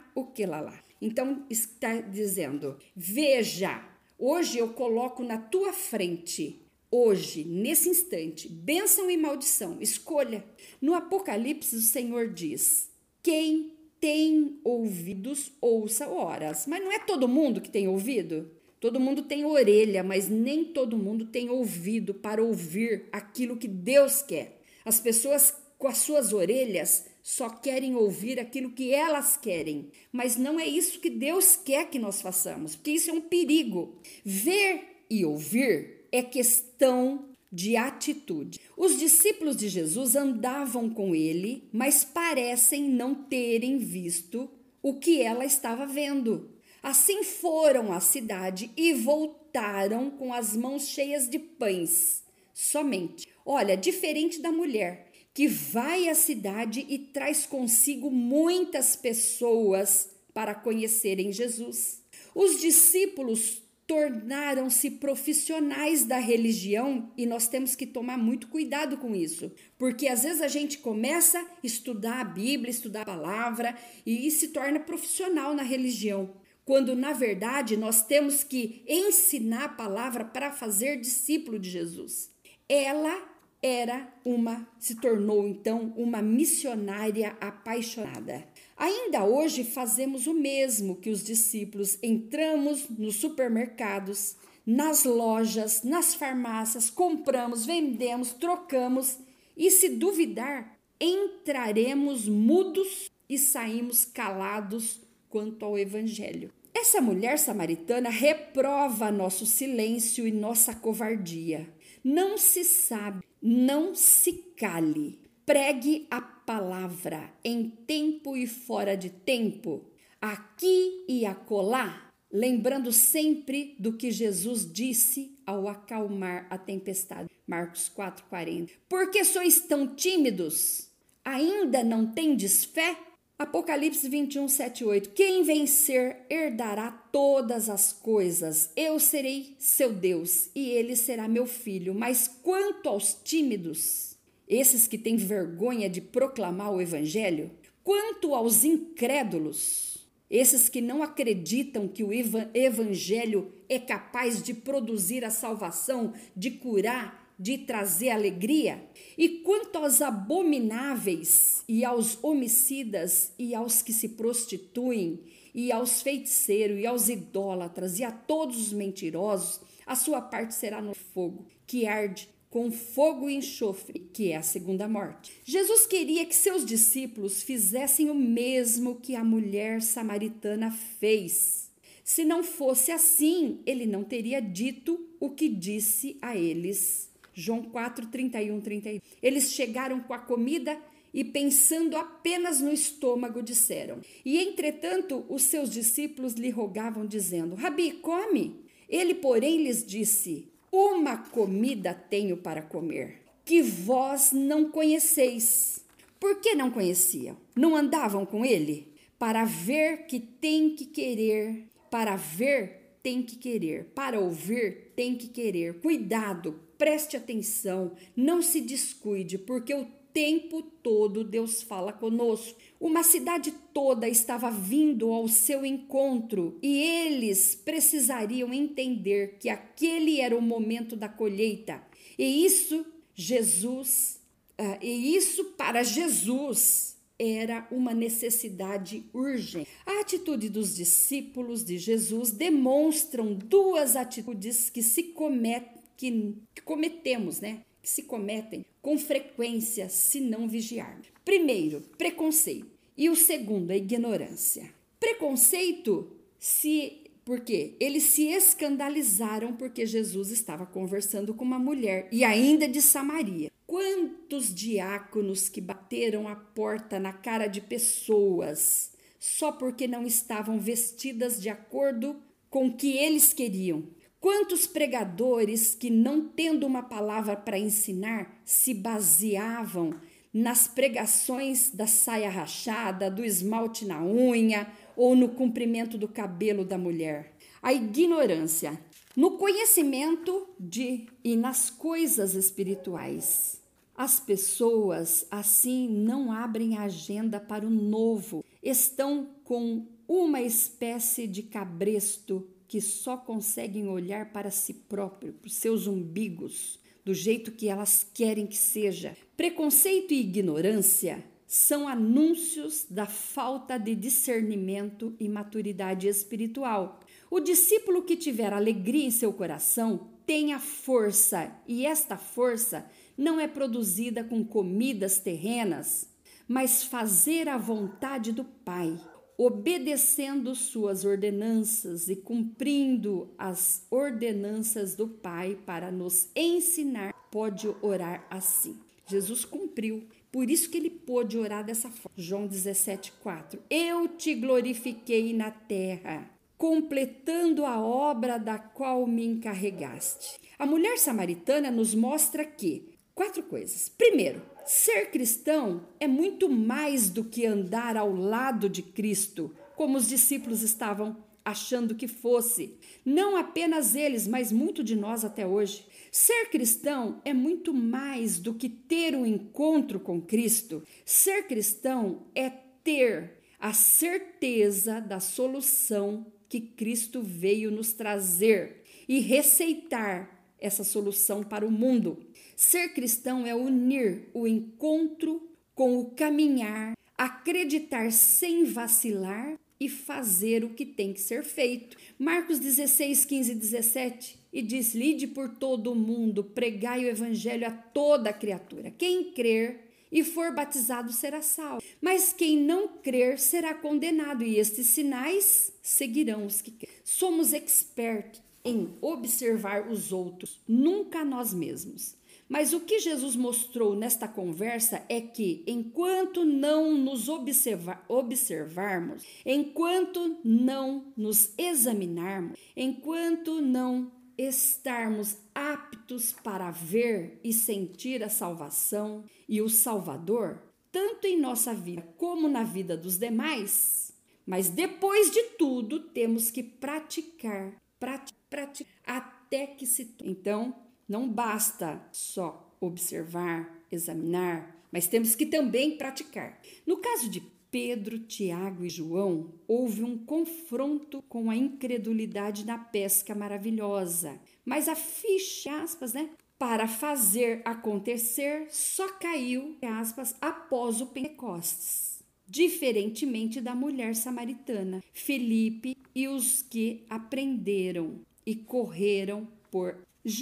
lá. 0.49 0.83
Então 1.01 1.47
está 1.49 2.01
dizendo: 2.01 2.77
Veja, 2.95 3.89
hoje 4.19 4.59
eu 4.59 4.71
coloco 4.71 5.23
na 5.23 5.39
tua 5.39 5.73
frente 5.73 6.64
hoje, 6.95 7.45
nesse 7.45 7.89
instante, 7.89 8.49
bênção 8.49 9.11
e 9.11 9.17
maldição, 9.17 9.79
escolha. 9.81 10.45
No 10.81 10.95
Apocalipse, 10.95 11.75
o 11.75 11.81
Senhor 11.81 12.33
diz: 12.33 12.89
quem 13.21 13.73
tem 14.01 14.61
ouvidos, 14.63 15.51
ouça 15.61 16.09
horas. 16.09 16.67
Mas 16.69 16.85
não 16.85 16.93
é 16.93 17.01
todo 17.01 17.27
mundo 17.27 17.61
que 17.61 17.71
tem 17.71 17.89
ouvido? 17.89 18.49
Todo 18.79 19.01
mundo 19.01 19.23
tem 19.23 19.45
orelha, 19.45 20.05
mas 20.05 20.29
nem 20.29 20.65
todo 20.65 20.97
mundo 20.97 21.27
tem 21.27 21.51
ouvido 21.51 22.15
para 22.15 22.45
ouvir 22.45 23.09
aquilo 23.11 23.57
que 23.57 23.67
Deus 23.67 24.23
quer. 24.23 24.61
As 24.85 25.01
pessoas 25.01 25.55
com 25.79 25.89
as 25.89 25.99
suas 25.99 26.33
orelhas 26.33 27.07
só 27.23 27.49
querem 27.49 27.97
ouvir 27.97 28.39
aquilo 28.39 28.71
que 28.71 28.93
elas 28.93 29.37
querem, 29.37 29.89
mas 30.13 30.37
não 30.37 30.61
é 30.61 30.67
isso 30.67 31.01
que 31.01 31.09
Deus 31.09 31.57
quer 31.57 31.89
que 31.89 31.99
nós 31.99 32.21
façamos, 32.21 32.77
porque 32.77 32.91
isso 32.91 33.11
é 33.11 33.15
um 33.15 33.23
perigo. 33.23 33.99
Ver 34.23 35.05
e 35.09 35.25
ouvir 35.25 35.94
é 36.15 36.23
questão 36.23 37.29
de 37.51 37.77
atitude. 37.77 38.61
Os 38.77 38.97
discípulos 38.97 39.57
de 39.57 39.69
Jesus 39.69 40.15
andavam 40.15 40.89
com 40.89 41.13
ele, 41.13 41.69
mas 41.73 42.05
parecem 42.05 42.89
não 42.89 43.17
terem 43.17 43.79
visto 43.79 44.49
o 44.81 44.95
que 44.95 45.21
ela 45.21 45.45
estava 45.45 45.85
vendo. 45.87 46.51
Assim 46.81 47.25
foram 47.25 47.93
à 47.93 47.99
cidade 47.99 48.71
e 48.77 48.95
voltaram 48.95 50.09
com 50.09 50.33
as 50.33 50.57
mãos 50.57 50.87
cheias 50.87 51.29
de 51.29 51.41
pães. 51.41 52.23
Somente. 52.53 53.27
Olha, 53.45 53.77
diferente 53.77 54.41
da 54.41 54.53
mulher 54.53 55.11
que 55.35 55.49
vai 55.49 56.09
à 56.09 56.15
cidade 56.15 56.87
e 56.89 56.97
traz 56.97 57.45
consigo 57.45 58.09
muitas 58.09 58.95
pessoas 58.95 60.11
para 60.33 60.55
conhecerem 60.55 61.33
Jesus. 61.33 62.05
Os 62.33 62.61
discípulos 62.61 63.64
tornaram-se 63.87 64.93
profissionais 64.93 66.05
da 66.05 66.19
religião 66.19 67.13
e 67.17 67.27
nós 67.27 67.47
temos 67.49 67.75
que 67.75 67.87
tomar 67.87 68.17
muito 68.17 68.49
cuidado 68.49 68.97
com 68.97 69.15
isso, 69.15 69.53
porque 69.77 70.09
às 70.09 70.23
vezes 70.23 70.41
a 70.41 70.49
gente 70.49 70.79
começa 70.79 71.39
a 71.39 71.47
estudar 71.63 72.21
a 72.21 72.25
Bíblia, 72.25 72.71
estudar 72.71 73.03
a 73.03 73.07
palavra 73.07 73.77
e 74.07 74.31
se 74.31 74.49
torna 74.49 74.81
profissional 74.81 75.55
na 75.55 75.63
religião, 75.63 76.35
quando 76.65 76.97
na 76.97 77.13
verdade 77.13 77.77
nós 77.77 78.03
temos 78.03 78.43
que 78.43 78.83
ensinar 78.89 79.65
a 79.65 79.69
palavra 79.69 80.25
para 80.25 80.51
fazer 80.51 80.99
discípulo 80.99 81.59
de 81.59 81.69
Jesus. 81.69 82.31
Ela 82.67 83.35
era 83.63 84.13
uma, 84.25 84.69
se 84.79 84.95
tornou 84.97 85.47
então 85.47 85.95
uma 85.97 86.21
missionária 86.21 87.37
apaixonada. 87.41 88.47
Ainda 88.77 89.25
hoje 89.25 89.65
fazemos 89.65 90.27
o 90.27 90.35
mesmo 90.35 90.97
que 90.97 91.11
os 91.11 91.23
discípulos. 91.23 91.99
Entramos 92.03 92.89
nos 92.89 93.17
supermercados, 93.17 94.37
nas 94.67 95.05
lojas, 95.05 95.83
nas 95.83 96.15
farmácias, 96.15 96.91
compramos, 96.91 97.67
vendemos, 97.67 98.33
trocamos 98.33 99.19
e, 99.57 99.71
se 99.71 99.91
duvidar, 99.91 100.79
entraremos 101.01 102.27
mudos 102.27 103.11
e 103.29 103.39
saímos 103.39 104.05
calados 104.05 105.01
quanto 105.29 105.65
ao 105.65 105.79
Evangelho. 105.79 106.53
Essa 106.75 107.01
mulher 107.01 107.39
samaritana 107.39 108.11
reprova 108.11 109.11
nosso 109.13 109.47
silêncio 109.47 110.27
e 110.27 110.33
nossa 110.33 110.75
covardia. 110.75 111.69
Não 112.03 112.37
se 112.37 112.65
sabe, 112.65 113.25
não 113.41 113.95
se 113.95 114.33
cale. 114.57 115.21
Pregue 115.47 116.07
a 116.11 116.21
palavra 116.47 117.33
em 117.43 117.69
tempo 117.69 118.37
e 118.37 118.47
fora 118.47 118.97
de 118.97 119.11
tempo, 119.11 119.85
aqui 120.21 121.05
e 121.09 121.25
acolá, 121.25 122.13
lembrando 122.31 122.93
sempre 122.93 123.77
do 123.79 123.93
que 123.93 124.11
Jesus 124.11 124.71
disse 124.71 125.39
ao 125.47 125.69
acalmar 125.69 126.47
a 126.51 126.59
tempestade. 126.59 127.29
Marcos 127.47 127.91
4:40. 127.95 128.71
Porque 128.89 129.25
sois 129.25 129.61
tão 129.61 129.95
tímidos? 129.95 130.89
Ainda 131.25 131.83
não 131.83 132.07
tendes 132.07 132.65
fé? 132.65 132.97
Apocalipse 133.37 134.09
21, 134.09 134.47
7 134.47 134.85
8. 134.85 135.11
Quem 135.11 135.43
vencer 135.43 136.25
herdará 136.31 136.93
todas 136.93 137.69
as 137.69 137.93
coisas. 137.93 138.71
Eu 138.77 139.01
serei 139.01 139.57
seu 139.59 139.93
Deus 139.93 140.51
e 140.55 140.71
ele 140.71 140.95
será 140.95 141.27
meu 141.27 141.45
filho. 141.45 141.95
Mas 141.95 142.29
quanto 142.29 142.89
aos 142.89 143.13
tímidos, 143.25 144.14
esses 144.49 144.87
que 144.87 144.99
têm 144.99 145.17
vergonha 145.17 145.89
de 145.89 146.01
proclamar 146.01 146.73
o 146.73 146.81
evangelho, 146.81 147.51
quanto 147.83 148.35
aos 148.35 148.65
incrédulos, 148.65 150.09
esses 150.29 150.69
que 150.69 150.81
não 150.81 151.03
acreditam 151.03 151.87
que 151.87 152.03
o 152.03 152.11
evangelho 152.13 153.53
é 153.69 153.79
capaz 153.79 154.43
de 154.43 154.55
produzir 154.55 155.25
a 155.25 155.31
salvação, 155.31 156.13
de 156.35 156.51
curar, 156.53 157.35
de 157.39 157.59
trazer 157.59 158.11
alegria? 158.11 158.83
E 159.17 159.41
quanto 159.41 159.77
aos 159.77 160.01
abomináveis 160.01 161.63
e 161.69 161.85
aos 161.85 162.19
homicidas 162.23 163.33
e 163.39 163.55
aos 163.55 163.83
que 163.83 163.93
se 163.93 164.11
prostituem 164.11 165.21
e 165.55 165.71
aos 165.71 166.03
feiticeiros 166.03 166.81
e 166.81 166.87
aos 166.87 167.09
idólatras 167.09 167.99
e 167.99 168.05
a 168.05 168.11
todos 168.11 168.59
os 168.59 168.73
mentirosos, 168.73 169.61
a 169.87 169.95
sua 169.95 170.21
parte 170.21 170.55
será 170.55 170.81
no 170.81 170.95
fogo, 170.95 171.47
que 171.67 171.87
arde 171.87 172.29
com 172.55 172.71
fogo 172.71 173.29
e 173.29 173.35
enxofre, 173.35 173.99
que 174.13 174.31
é 174.31 174.37
a 174.37 174.43
segunda 174.43 174.87
morte. 174.87 175.33
Jesus 175.45 175.89
queria 175.89 176.25
que 176.25 176.37
seus 176.37 176.65
discípulos 176.65 177.43
fizessem 177.43 178.11
o 178.11 178.15
mesmo 178.15 178.95
que 178.95 179.17
a 179.17 179.25
mulher 179.25 179.83
samaritana 179.83 180.71
fez. 180.71 181.69
Se 182.05 182.25
não 182.25 182.45
fosse 182.45 182.93
assim, 182.93 183.59
ele 183.67 183.87
não 183.87 184.05
teria 184.05 184.41
dito 184.41 185.05
o 185.19 185.31
que 185.31 185.49
disse 185.49 186.17
a 186.23 186.37
eles 186.37 187.11
João 187.33 187.65
4, 187.65 188.07
31, 188.07 188.61
31. 188.61 189.01
Eles 189.21 189.51
chegaram 189.51 189.99
com 189.99 190.15
a 190.15 190.19
comida 190.21 190.81
e, 191.13 191.25
pensando 191.25 191.97
apenas 191.97 192.61
no 192.61 192.73
estômago, 192.73 193.43
disseram. 193.43 193.99
E, 194.25 194.39
entretanto, 194.39 195.27
os 195.29 195.43
seus 195.43 195.69
discípulos 195.69 196.35
lhe 196.35 196.51
rogavam, 196.51 197.05
dizendo: 197.05 197.57
Rabi, 197.57 197.95
come. 197.95 198.63
Ele, 198.89 199.13
porém, 199.13 199.65
lhes 199.65 199.85
disse: 199.85 200.54
Uma 200.77 201.17
comida 201.17 201.95
tenho 201.95 202.37
para 202.37 202.61
comer, 202.61 203.23
que 203.45 203.63
vós 203.63 204.33
não 204.33 204.73
conheceis. 204.73 205.85
Por 206.19 206.41
que 206.41 206.57
não 206.57 206.69
conheciam? 206.69 207.37
Não 207.55 207.77
andavam 207.77 208.27
com 208.27 208.45
ele? 208.45 208.93
Para 209.17 209.45
ver 209.45 210.07
que 210.07 210.19
tem 210.19 210.75
que 210.75 210.87
querer, 210.87 211.69
para 211.89 212.17
ver 212.17 212.99
tem 213.05 213.23
que 213.23 213.37
querer, 213.37 213.85
para 213.95 214.19
ouvir 214.19 214.93
tem 214.97 215.15
que 215.15 215.29
querer. 215.29 215.75
Cuidado, 215.75 216.59
preste 216.79 217.17
atenção, 217.17 217.93
não 218.17 218.43
se 218.43 218.61
descuide, 218.61 219.39
porque 219.39 219.75
o 219.75 219.87
tempo 220.15 220.63
todo 220.63 221.25
Deus 221.25 221.61
fala 221.61 221.93
conosco. 221.93 222.57
Uma 222.81 223.03
cidade 223.03 223.53
toda 223.73 224.09
estava 224.09 224.49
vindo 224.49 225.13
ao 225.13 225.27
seu 225.27 225.67
encontro 225.67 226.57
e 226.63 226.81
eles 226.81 227.57
precisariam 227.57 228.53
entender 228.53 229.37
que 229.41 229.49
aquele 229.49 230.21
era 230.21 230.37
o 230.37 230.41
momento 230.41 230.95
da 230.95 231.09
colheita. 231.09 231.83
E 232.17 232.47
isso, 232.47 232.87
Jesus, 233.13 234.21
uh, 234.59 234.79
e 234.81 235.17
isso 235.17 235.45
para 235.57 235.83
Jesus 235.83 236.95
era 237.19 237.67
uma 237.71 237.95
necessidade 237.95 239.05
urgente. 239.13 239.69
A 239.87 240.01
atitude 240.01 240.49
dos 240.49 240.77
discípulos 240.77 241.65
de 241.65 241.79
Jesus 241.79 242.31
demonstram 242.31 243.35
duas 243.35 243.97
atitudes 243.97 244.69
que 244.69 244.83
se 244.83 245.05
cometem 245.05 245.84
que, 245.97 246.35
que 246.55 246.63
cometemos, 246.63 247.41
né? 247.41 247.63
Que 247.83 247.89
se 247.89 248.05
cometem 248.05 248.65
com 248.81 248.99
frequência 248.99 249.89
se 249.89 250.21
não 250.21 250.49
vigiarmos. 250.49 251.07
Primeiro, 251.25 251.81
preconceito. 251.97 252.71
E 252.97 253.09
o 253.09 253.17
segundo, 253.17 253.71
a 253.71 253.77
ignorância. 253.77 254.71
Preconceito 255.01 256.11
se 256.39 257.01
porque 257.25 257.75
eles 257.81 258.03
se 258.03 258.27
escandalizaram 258.29 259.55
porque 259.57 259.87
Jesus 259.87 260.31
estava 260.31 260.67
conversando 260.67 261.33
com 261.33 261.43
uma 261.43 261.59
mulher 261.59 262.07
e 262.13 262.23
ainda 262.23 262.69
de 262.69 262.83
Samaria. 262.83 263.51
Quantos 263.67 264.55
diáconos 264.55 265.49
que 265.49 265.61
bateram 265.61 266.29
a 266.29 266.37
porta 266.37 267.01
na 267.01 267.15
cara 267.15 267.47
de 267.47 267.63
pessoas 267.63 268.93
só 269.19 269.51
porque 269.51 269.89
não 269.89 270.07
estavam 270.07 270.61
vestidas 270.61 271.41
de 271.41 271.49
acordo 271.49 272.23
com 272.51 272.67
o 272.67 272.77
que 272.77 272.99
eles 272.99 273.33
queriam, 273.33 273.85
Quantos 274.25 274.67
pregadores 274.67 275.75
que, 275.75 275.91
não 275.91 276.23
tendo 276.23 276.67
uma 276.67 276.83
palavra 276.83 277.37
para 277.37 277.59
ensinar, 277.59 278.41
se 278.43 278.73
baseavam 278.73 279.93
nas 280.33 280.67
pregações 280.67 281.69
da 281.71 281.87
saia 281.87 282.31
rachada, 282.31 283.11
do 283.11 283.23
esmalte 283.23 283.85
na 283.85 284.03
unha 284.03 284.67
ou 284.97 285.15
no 285.15 285.29
comprimento 285.29 285.99
do 285.99 286.09
cabelo 286.09 286.65
da 286.65 286.79
mulher? 286.79 287.35
A 287.63 287.75
ignorância 287.75 288.81
no 289.15 289.33
conhecimento 289.33 290.49
de 290.59 291.05
e 291.23 291.37
nas 291.37 291.69
coisas 291.69 292.35
espirituais. 292.35 293.61
As 293.95 294.19
pessoas 294.19 295.27
assim 295.31 295.87
não 295.87 296.33
abrem 296.33 296.79
a 296.79 296.85
agenda 296.85 297.39
para 297.39 297.67
o 297.67 297.71
novo, 297.71 298.43
estão 298.63 299.29
com 299.45 299.87
uma 300.09 300.41
espécie 300.41 301.27
de 301.27 301.43
cabresto 301.43 302.54
que 302.75 302.81
só 302.81 303.17
conseguem 303.17 303.87
olhar 303.87 304.33
para 304.33 304.51
si 304.51 304.75
próprio, 304.75 305.33
para 305.35 305.47
os 305.47 305.55
seus 305.55 305.87
umbigos, 305.87 306.81
do 307.05 307.15
jeito 307.15 307.53
que 307.53 307.69
elas 307.69 308.05
querem 308.13 308.49
que 308.49 308.57
seja. 308.57 309.17
Preconceito 309.37 310.13
e 310.13 310.19
ignorância 310.19 311.25
são 311.47 311.87
anúncios 311.87 312.85
da 312.91 313.07
falta 313.07 313.79
de 313.79 313.95
discernimento 313.95 315.15
e 315.21 315.29
maturidade 315.29 316.09
espiritual. 316.09 316.99
O 317.31 317.39
discípulo 317.39 318.03
que 318.03 318.17
tiver 318.17 318.53
alegria 318.53 319.07
em 319.07 319.11
seu 319.13 319.33
coração 319.33 320.09
tem 320.27 320.53
a 320.53 320.59
força, 320.59 321.57
e 321.69 321.87
esta 321.87 322.17
força 322.17 322.91
não 323.17 323.39
é 323.39 323.47
produzida 323.47 324.25
com 324.25 324.45
comidas 324.45 325.21
terrenas, 325.21 326.09
mas 326.49 326.83
fazer 326.83 327.49
a 327.49 327.57
vontade 327.57 328.33
do 328.33 328.43
Pai 328.43 328.99
obedecendo 329.37 330.55
suas 330.55 331.05
ordenanças 331.05 332.09
e 332.09 332.17
cumprindo 332.17 333.35
as 333.37 333.87
ordenanças 333.91 334.95
do 334.95 335.09
Pai 335.09 335.59
para 335.67 335.91
nos 335.91 336.29
ensinar, 336.35 337.13
pode 337.31 337.69
orar 337.83 338.27
assim. 338.31 338.77
Jesus 339.07 339.45
cumpriu, 339.45 340.05
por 340.33 340.51
isso 340.51 340.71
que 340.71 340.79
ele 340.79 340.91
pôde 340.91 341.37
orar 341.37 341.65
dessa 341.65 341.91
forma. 341.91 342.11
João 342.17 342.47
17:4. 342.47 343.61
Eu 343.69 344.09
te 344.09 344.35
glorifiquei 344.35 345.33
na 345.33 345.51
terra, 345.51 346.31
completando 346.57 347.65
a 347.67 347.79
obra 347.79 348.39
da 348.39 348.59
qual 348.59 349.07
me 349.07 349.25
encarregaste. 349.27 350.41
A 350.59 350.65
mulher 350.65 350.99
samaritana 350.99 351.71
nos 351.71 351.95
mostra 351.95 352.45
que 352.45 352.94
quatro 353.15 353.43
coisas. 353.45 353.89
Primeiro, 353.89 354.43
Ser 354.65 355.11
cristão 355.11 355.87
é 356.01 356.09
muito 356.09 356.49
mais 356.49 357.11
do 357.11 357.23
que 357.23 357.45
andar 357.45 357.99
ao 357.99 358.15
lado 358.15 358.67
de 358.67 358.83
Cristo, 358.83 359.55
como 359.77 359.99
os 359.99 360.09
discípulos 360.09 360.63
estavam 360.63 361.23
achando 361.45 361.95
que 361.95 362.09
fosse. 362.09 362.79
Não 363.05 363.37
apenas 363.37 363.95
eles, 363.95 364.27
mas 364.27 364.51
muito 364.51 364.83
de 364.83 364.97
nós 364.97 365.23
até 365.23 365.47
hoje. 365.47 365.87
Ser 366.11 366.49
cristão 366.49 367.21
é 367.27 367.35
muito 367.35 367.75
mais 367.75 368.39
do 368.39 368.55
que 368.55 368.71
ter 368.71 369.15
um 369.15 369.27
encontro 369.27 370.01
com 370.01 370.19
Cristo. 370.19 370.83
Ser 371.05 371.47
cristão 371.47 372.25
é 372.35 372.49
ter 372.49 373.35
a 373.61 373.75
certeza 373.75 374.99
da 374.99 375.21
solução 375.21 376.33
que 376.49 376.61
Cristo 376.61 377.21
veio 377.21 377.71
nos 377.71 377.93
trazer 377.93 378.83
e 379.07 379.21
receitar 379.21 380.34
essa 380.65 380.83
solução 380.83 381.45
para 381.45 381.67
o 381.67 381.71
mundo. 381.71 382.19
Ser 382.57 382.89
cristão 382.95 383.47
é 383.47 383.55
unir 383.55 384.29
o 384.33 384.47
encontro 384.47 385.47
com 385.75 385.99
o 385.99 386.11
caminhar, 386.11 386.97
acreditar 387.19 388.11
sem 388.11 388.65
vacilar 388.65 389.59
e 389.79 389.89
fazer 389.89 390.65
o 390.65 390.71
que 390.71 390.87
tem 390.87 391.13
que 391.13 391.21
ser 391.21 391.45
feito. 391.45 391.97
Marcos 392.19 392.59
16, 392.59 393.25
15 393.25 393.53
e 393.53 393.55
17 393.55 394.39
e 394.53 394.63
diz: 394.63 394.95
Lide 394.95 395.27
por 395.27 395.51
todo 395.51 395.93
o 395.93 395.97
mundo, 395.97 396.43
pregai 396.43 397.05
o 397.05 397.09
evangelho 397.09 397.67
a 397.67 397.71
toda 397.71 398.33
criatura. 398.33 398.91
Quem 398.91 399.33
crer 399.33 399.81
e 400.11 400.23
for 400.23 400.55
batizado 400.55 401.13
será 401.13 401.43
salvo, 401.43 401.83
mas 402.01 402.33
quem 402.33 402.57
não 402.57 402.87
crer 402.87 403.39
será 403.39 403.75
condenado, 403.75 404.45
e 404.45 404.59
estes 404.59 404.87
sinais 404.87 405.73
seguirão 405.83 406.47
os 406.47 406.63
que. 406.63 406.73
Somos 407.03 407.53
expertos 407.53 408.41
em 408.65 408.97
observar 409.01 409.91
os 409.91 410.13
outros, 410.13 410.61
nunca 410.67 411.25
nós 411.25 411.53
mesmos. 411.53 412.17
Mas 412.49 412.73
o 412.73 412.81
que 412.81 412.99
Jesus 412.99 413.35
mostrou 413.37 413.97
nesta 413.97 414.29
conversa 414.29 415.03
é 415.09 415.21
que, 415.21 415.65
enquanto 415.67 416.45
não 416.45 416.97
nos 416.97 417.29
observar, 417.29 418.05
observarmos, 418.09 419.25
enquanto 419.45 420.39
não 420.45 421.13
nos 421.17 421.53
examinarmos, 421.59 422.59
enquanto 422.77 423.61
não 423.61 424.13
estarmos 424.37 425.39
aptos 425.55 426.33
para 426.33 426.71
ver 426.71 427.41
e 427.43 427.53
sentir 427.53 428.23
a 428.23 428.29
salvação 428.29 429.25
e 429.49 429.63
o 429.63 429.69
Salvador, 429.69 430.61
tanto 430.93 431.27
em 431.27 431.41
nossa 431.41 431.73
vida 431.73 432.03
como 432.17 432.49
na 432.49 432.63
vida 432.63 432.97
dos 432.97 433.19
demais. 433.19 434.13
Mas 434.47 434.69
depois 434.69 435.31
de 435.31 435.43
tudo, 435.59 436.01
temos 436.01 436.51
que 436.51 436.63
praticar, 436.63 437.75
praticar, 437.99 438.44
praticar 438.55 438.95
até 439.05 439.67
que 439.67 439.85
se. 439.85 440.15
Então, 440.23 440.77
não 441.09 441.29
basta 441.29 442.01
só 442.13 442.73
observar, 442.81 443.85
examinar, 443.91 444.81
mas 444.93 445.09
temos 445.09 445.35
que 445.35 445.45
também 445.45 445.99
praticar. 445.99 446.61
No 446.87 446.99
caso 446.99 447.29
de 447.29 447.41
Pedro, 447.69 448.21
Tiago 448.21 448.85
e 448.85 448.89
João, 448.89 449.53
houve 449.67 450.05
um 450.05 450.17
confronto 450.17 451.21
com 451.29 451.51
a 451.51 451.57
incredulidade 451.57 452.65
na 452.65 452.79
pesca 452.79 453.35
maravilhosa. 453.35 454.41
Mas 454.65 454.89
a 454.89 454.95
ficha, 454.95 455.83
aspas, 455.83 456.13
né, 456.13 456.31
para 456.57 456.87
fazer 456.87 457.61
acontecer 457.65 458.69
só 458.71 459.09
caiu, 459.15 459.77
aspas, 459.83 460.37
após 460.41 461.01
o 461.01 461.07
Pentecostes. 461.07 462.23
Diferentemente 462.47 463.61
da 463.61 463.75
mulher 463.75 464.15
samaritana, 464.15 465.03
Felipe 465.13 465.97
e 466.15 466.29
os 466.29 466.63
que 466.63 467.05
aprenderam 467.11 468.21
e 468.47 468.55
correram 468.55 469.47
por. 469.71 469.99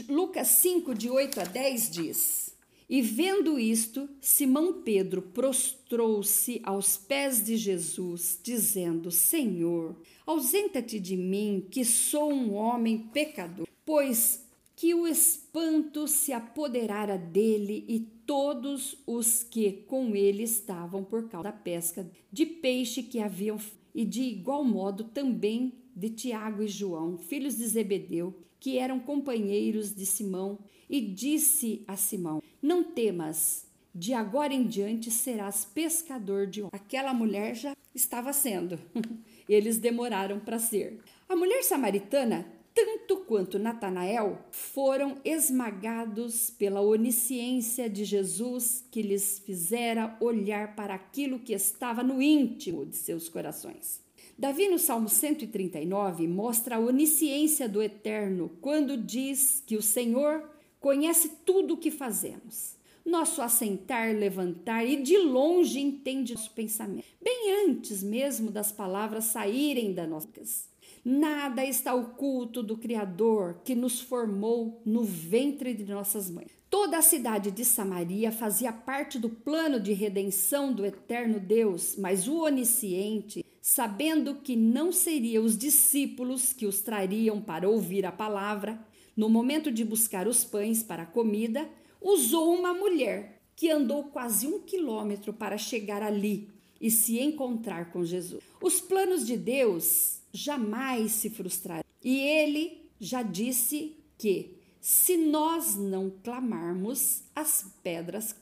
Lucas 0.09 0.49
5, 0.49 0.95
de 0.95 1.11
8 1.11 1.41
a 1.41 1.45
10 1.45 1.91
diz: 1.91 2.57
E 2.89 3.03
vendo 3.03 3.59
isto, 3.59 4.09
Simão 4.21 4.83
Pedro 4.83 5.23
prostrou-se 5.23 6.61
aos 6.63 6.97
pés 6.97 7.45
de 7.45 7.57
Jesus, 7.57 8.39
dizendo: 8.43 9.11
Senhor, 9.11 9.97
ausenta-te 10.27 11.01
de 11.01 11.17
mim, 11.17 11.67
que 11.71 11.85
sou 11.85 12.33
um 12.33 12.55
homem 12.55 12.99
pecador. 12.99 13.67
Pois 13.85 14.43
que 14.77 14.95
o 14.95 15.07
espanto 15.07 16.09
se 16.09 16.33
apoderara 16.33 17.17
dele 17.17 17.85
e 17.87 18.01
todos 18.01 18.97
os 19.07 19.43
que 19.45 19.73
com 19.87 20.17
ele 20.17 20.43
estavam 20.43 21.05
por 21.05 21.29
causa 21.29 21.45
da 21.45 21.53
pesca 21.53 22.11
de 22.33 22.47
peixe 22.47 23.03
que 23.03 23.21
haviam 23.21 23.59
e 23.95 24.05
de 24.05 24.23
igual 24.23 24.65
modo 24.65 25.05
também 25.05 25.73
de 25.95 26.11
Tiago 26.11 26.63
e 26.63 26.69
João, 26.69 27.17
filhos 27.19 27.57
de 27.57 27.67
Zebedeu, 27.67 28.35
que 28.59 28.79
eram 28.79 29.01
companheiros 29.01 29.95
de 29.95 30.07
Simão, 30.07 30.59
e 30.89 31.01
disse 31.01 31.85
a 31.87 31.97
Simão: 31.97 32.43
Não 32.61 32.85
temas, 32.85 33.67
de 33.95 34.15
agora 34.15 34.53
em 34.53 34.67
diante 34.67 35.11
serás 35.11 35.65
pescador 35.65 36.47
de 36.47 36.61
homens. 36.61 36.75
Aquela 36.75 37.13
mulher 37.13 37.55
já 37.55 37.77
estava 37.95 38.33
sendo. 38.33 38.79
Eles 39.49 39.79
demoraram 39.79 40.41
para 40.41 40.59
ser. 40.59 41.01
A 41.29 41.37
mulher 41.37 41.63
samaritana 41.63 42.47
tanto 42.75 43.19
quanto 43.19 43.59
Natanael, 43.59 44.39
foram 44.51 45.19
esmagados 45.25 46.51
pela 46.51 46.81
onisciência 46.81 47.89
de 47.89 48.05
Jesus 48.05 48.85
que 48.91 49.03
lhes 49.03 49.39
fizera 49.39 50.17
olhar 50.21 50.75
para 50.75 50.95
aquilo 50.95 51.39
que 51.39 51.53
estava 51.53 52.03
no 52.03 52.21
íntimo 52.23 52.87
de 52.87 52.97
seus 52.97 53.29
corações. 53.29 54.01
Davi, 54.39 54.69
no 54.69 54.79
Salmo 54.79 55.09
139, 55.09 56.27
mostra 56.27 56.77
a 56.77 56.81
onisciência 56.81 57.69
do 57.69 57.83
Eterno 57.83 58.51
quando 58.61 58.97
diz 58.97 59.63
que 59.67 59.77
o 59.77 59.83
Senhor 59.83 60.49
conhece 60.81 61.31
tudo 61.45 61.75
o 61.75 61.77
que 61.77 61.91
fazemos. 61.91 62.77
Nosso 63.05 63.43
assentar, 63.43 64.15
levantar 64.15 64.85
e 64.85 65.03
de 65.03 65.19
longe 65.19 65.81
entende 65.81 66.35
nosso 66.35 66.51
pensamento, 66.53 67.05
bem 67.21 67.67
antes 67.67 68.03
mesmo 68.03 68.51
das 68.51 68.71
palavras 68.71 69.25
saírem 69.25 69.93
das 69.93 70.09
nossas 70.09 70.73
Nada 71.05 71.65
está 71.65 71.93
oculto 71.95 72.63
do 72.63 72.77
Criador 72.77 73.61
que 73.65 73.75
nos 73.75 74.01
formou 74.01 74.81
no 74.87 75.03
ventre 75.03 75.75
de 75.75 75.85
nossas 75.85 76.31
mães. 76.31 76.47
Toda 76.71 76.97
a 76.97 77.03
cidade 77.03 77.51
de 77.51 77.65
Samaria 77.65 78.31
fazia 78.31 78.73
parte 78.73 79.19
do 79.19 79.29
plano 79.29 79.81
de 79.81 79.93
redenção 79.93 80.73
do 80.73 80.87
eterno 80.87 81.41
Deus, 81.41 81.97
mas 81.97 82.29
o 82.29 82.45
onisciente, 82.45 83.42
sabendo 83.63 84.35
que 84.35 84.57
não 84.57 84.91
seriam 84.91 85.45
os 85.45 85.57
discípulos 85.57 86.53
que 86.53 86.67
os 86.67 86.81
trariam 86.81 87.41
para 87.41 87.69
ouvir 87.69 88.05
a 88.05 88.11
palavra, 88.11 88.85
no 89.17 89.29
momento 89.29 89.71
de 89.71 89.85
buscar 89.85 90.27
os 90.27 90.45
pães 90.45 90.83
para 90.83 91.05
a 91.05 91.07
comida, 91.07 91.71
usou 92.01 92.53
uma 92.53 92.75
mulher 92.75 93.41
que 93.55 93.71
andou 93.71 94.05
quase 94.05 94.49
um 94.49 94.59
quilômetro 94.59 95.33
para 95.33 95.57
chegar 95.57 96.03
ali 96.03 96.49
e 96.81 96.91
se 96.91 97.21
encontrar 97.21 97.93
com 97.93 98.05
Jesus. 98.05 98.43
Os 98.61 98.81
planos 98.81 99.25
de 99.25 99.37
Deus 99.37 100.19
jamais 100.33 101.13
se 101.13 101.31
frustrará. 101.31 101.85
E 102.03 102.19
ele 102.19 102.91
já 102.99 103.23
disse 103.23 103.97
que 104.19 104.57
se 104.81 105.17
nós 105.17 105.77
não 105.77 106.11
clamarmos, 106.25 107.23
as 107.37 107.73
pedras 107.85 108.35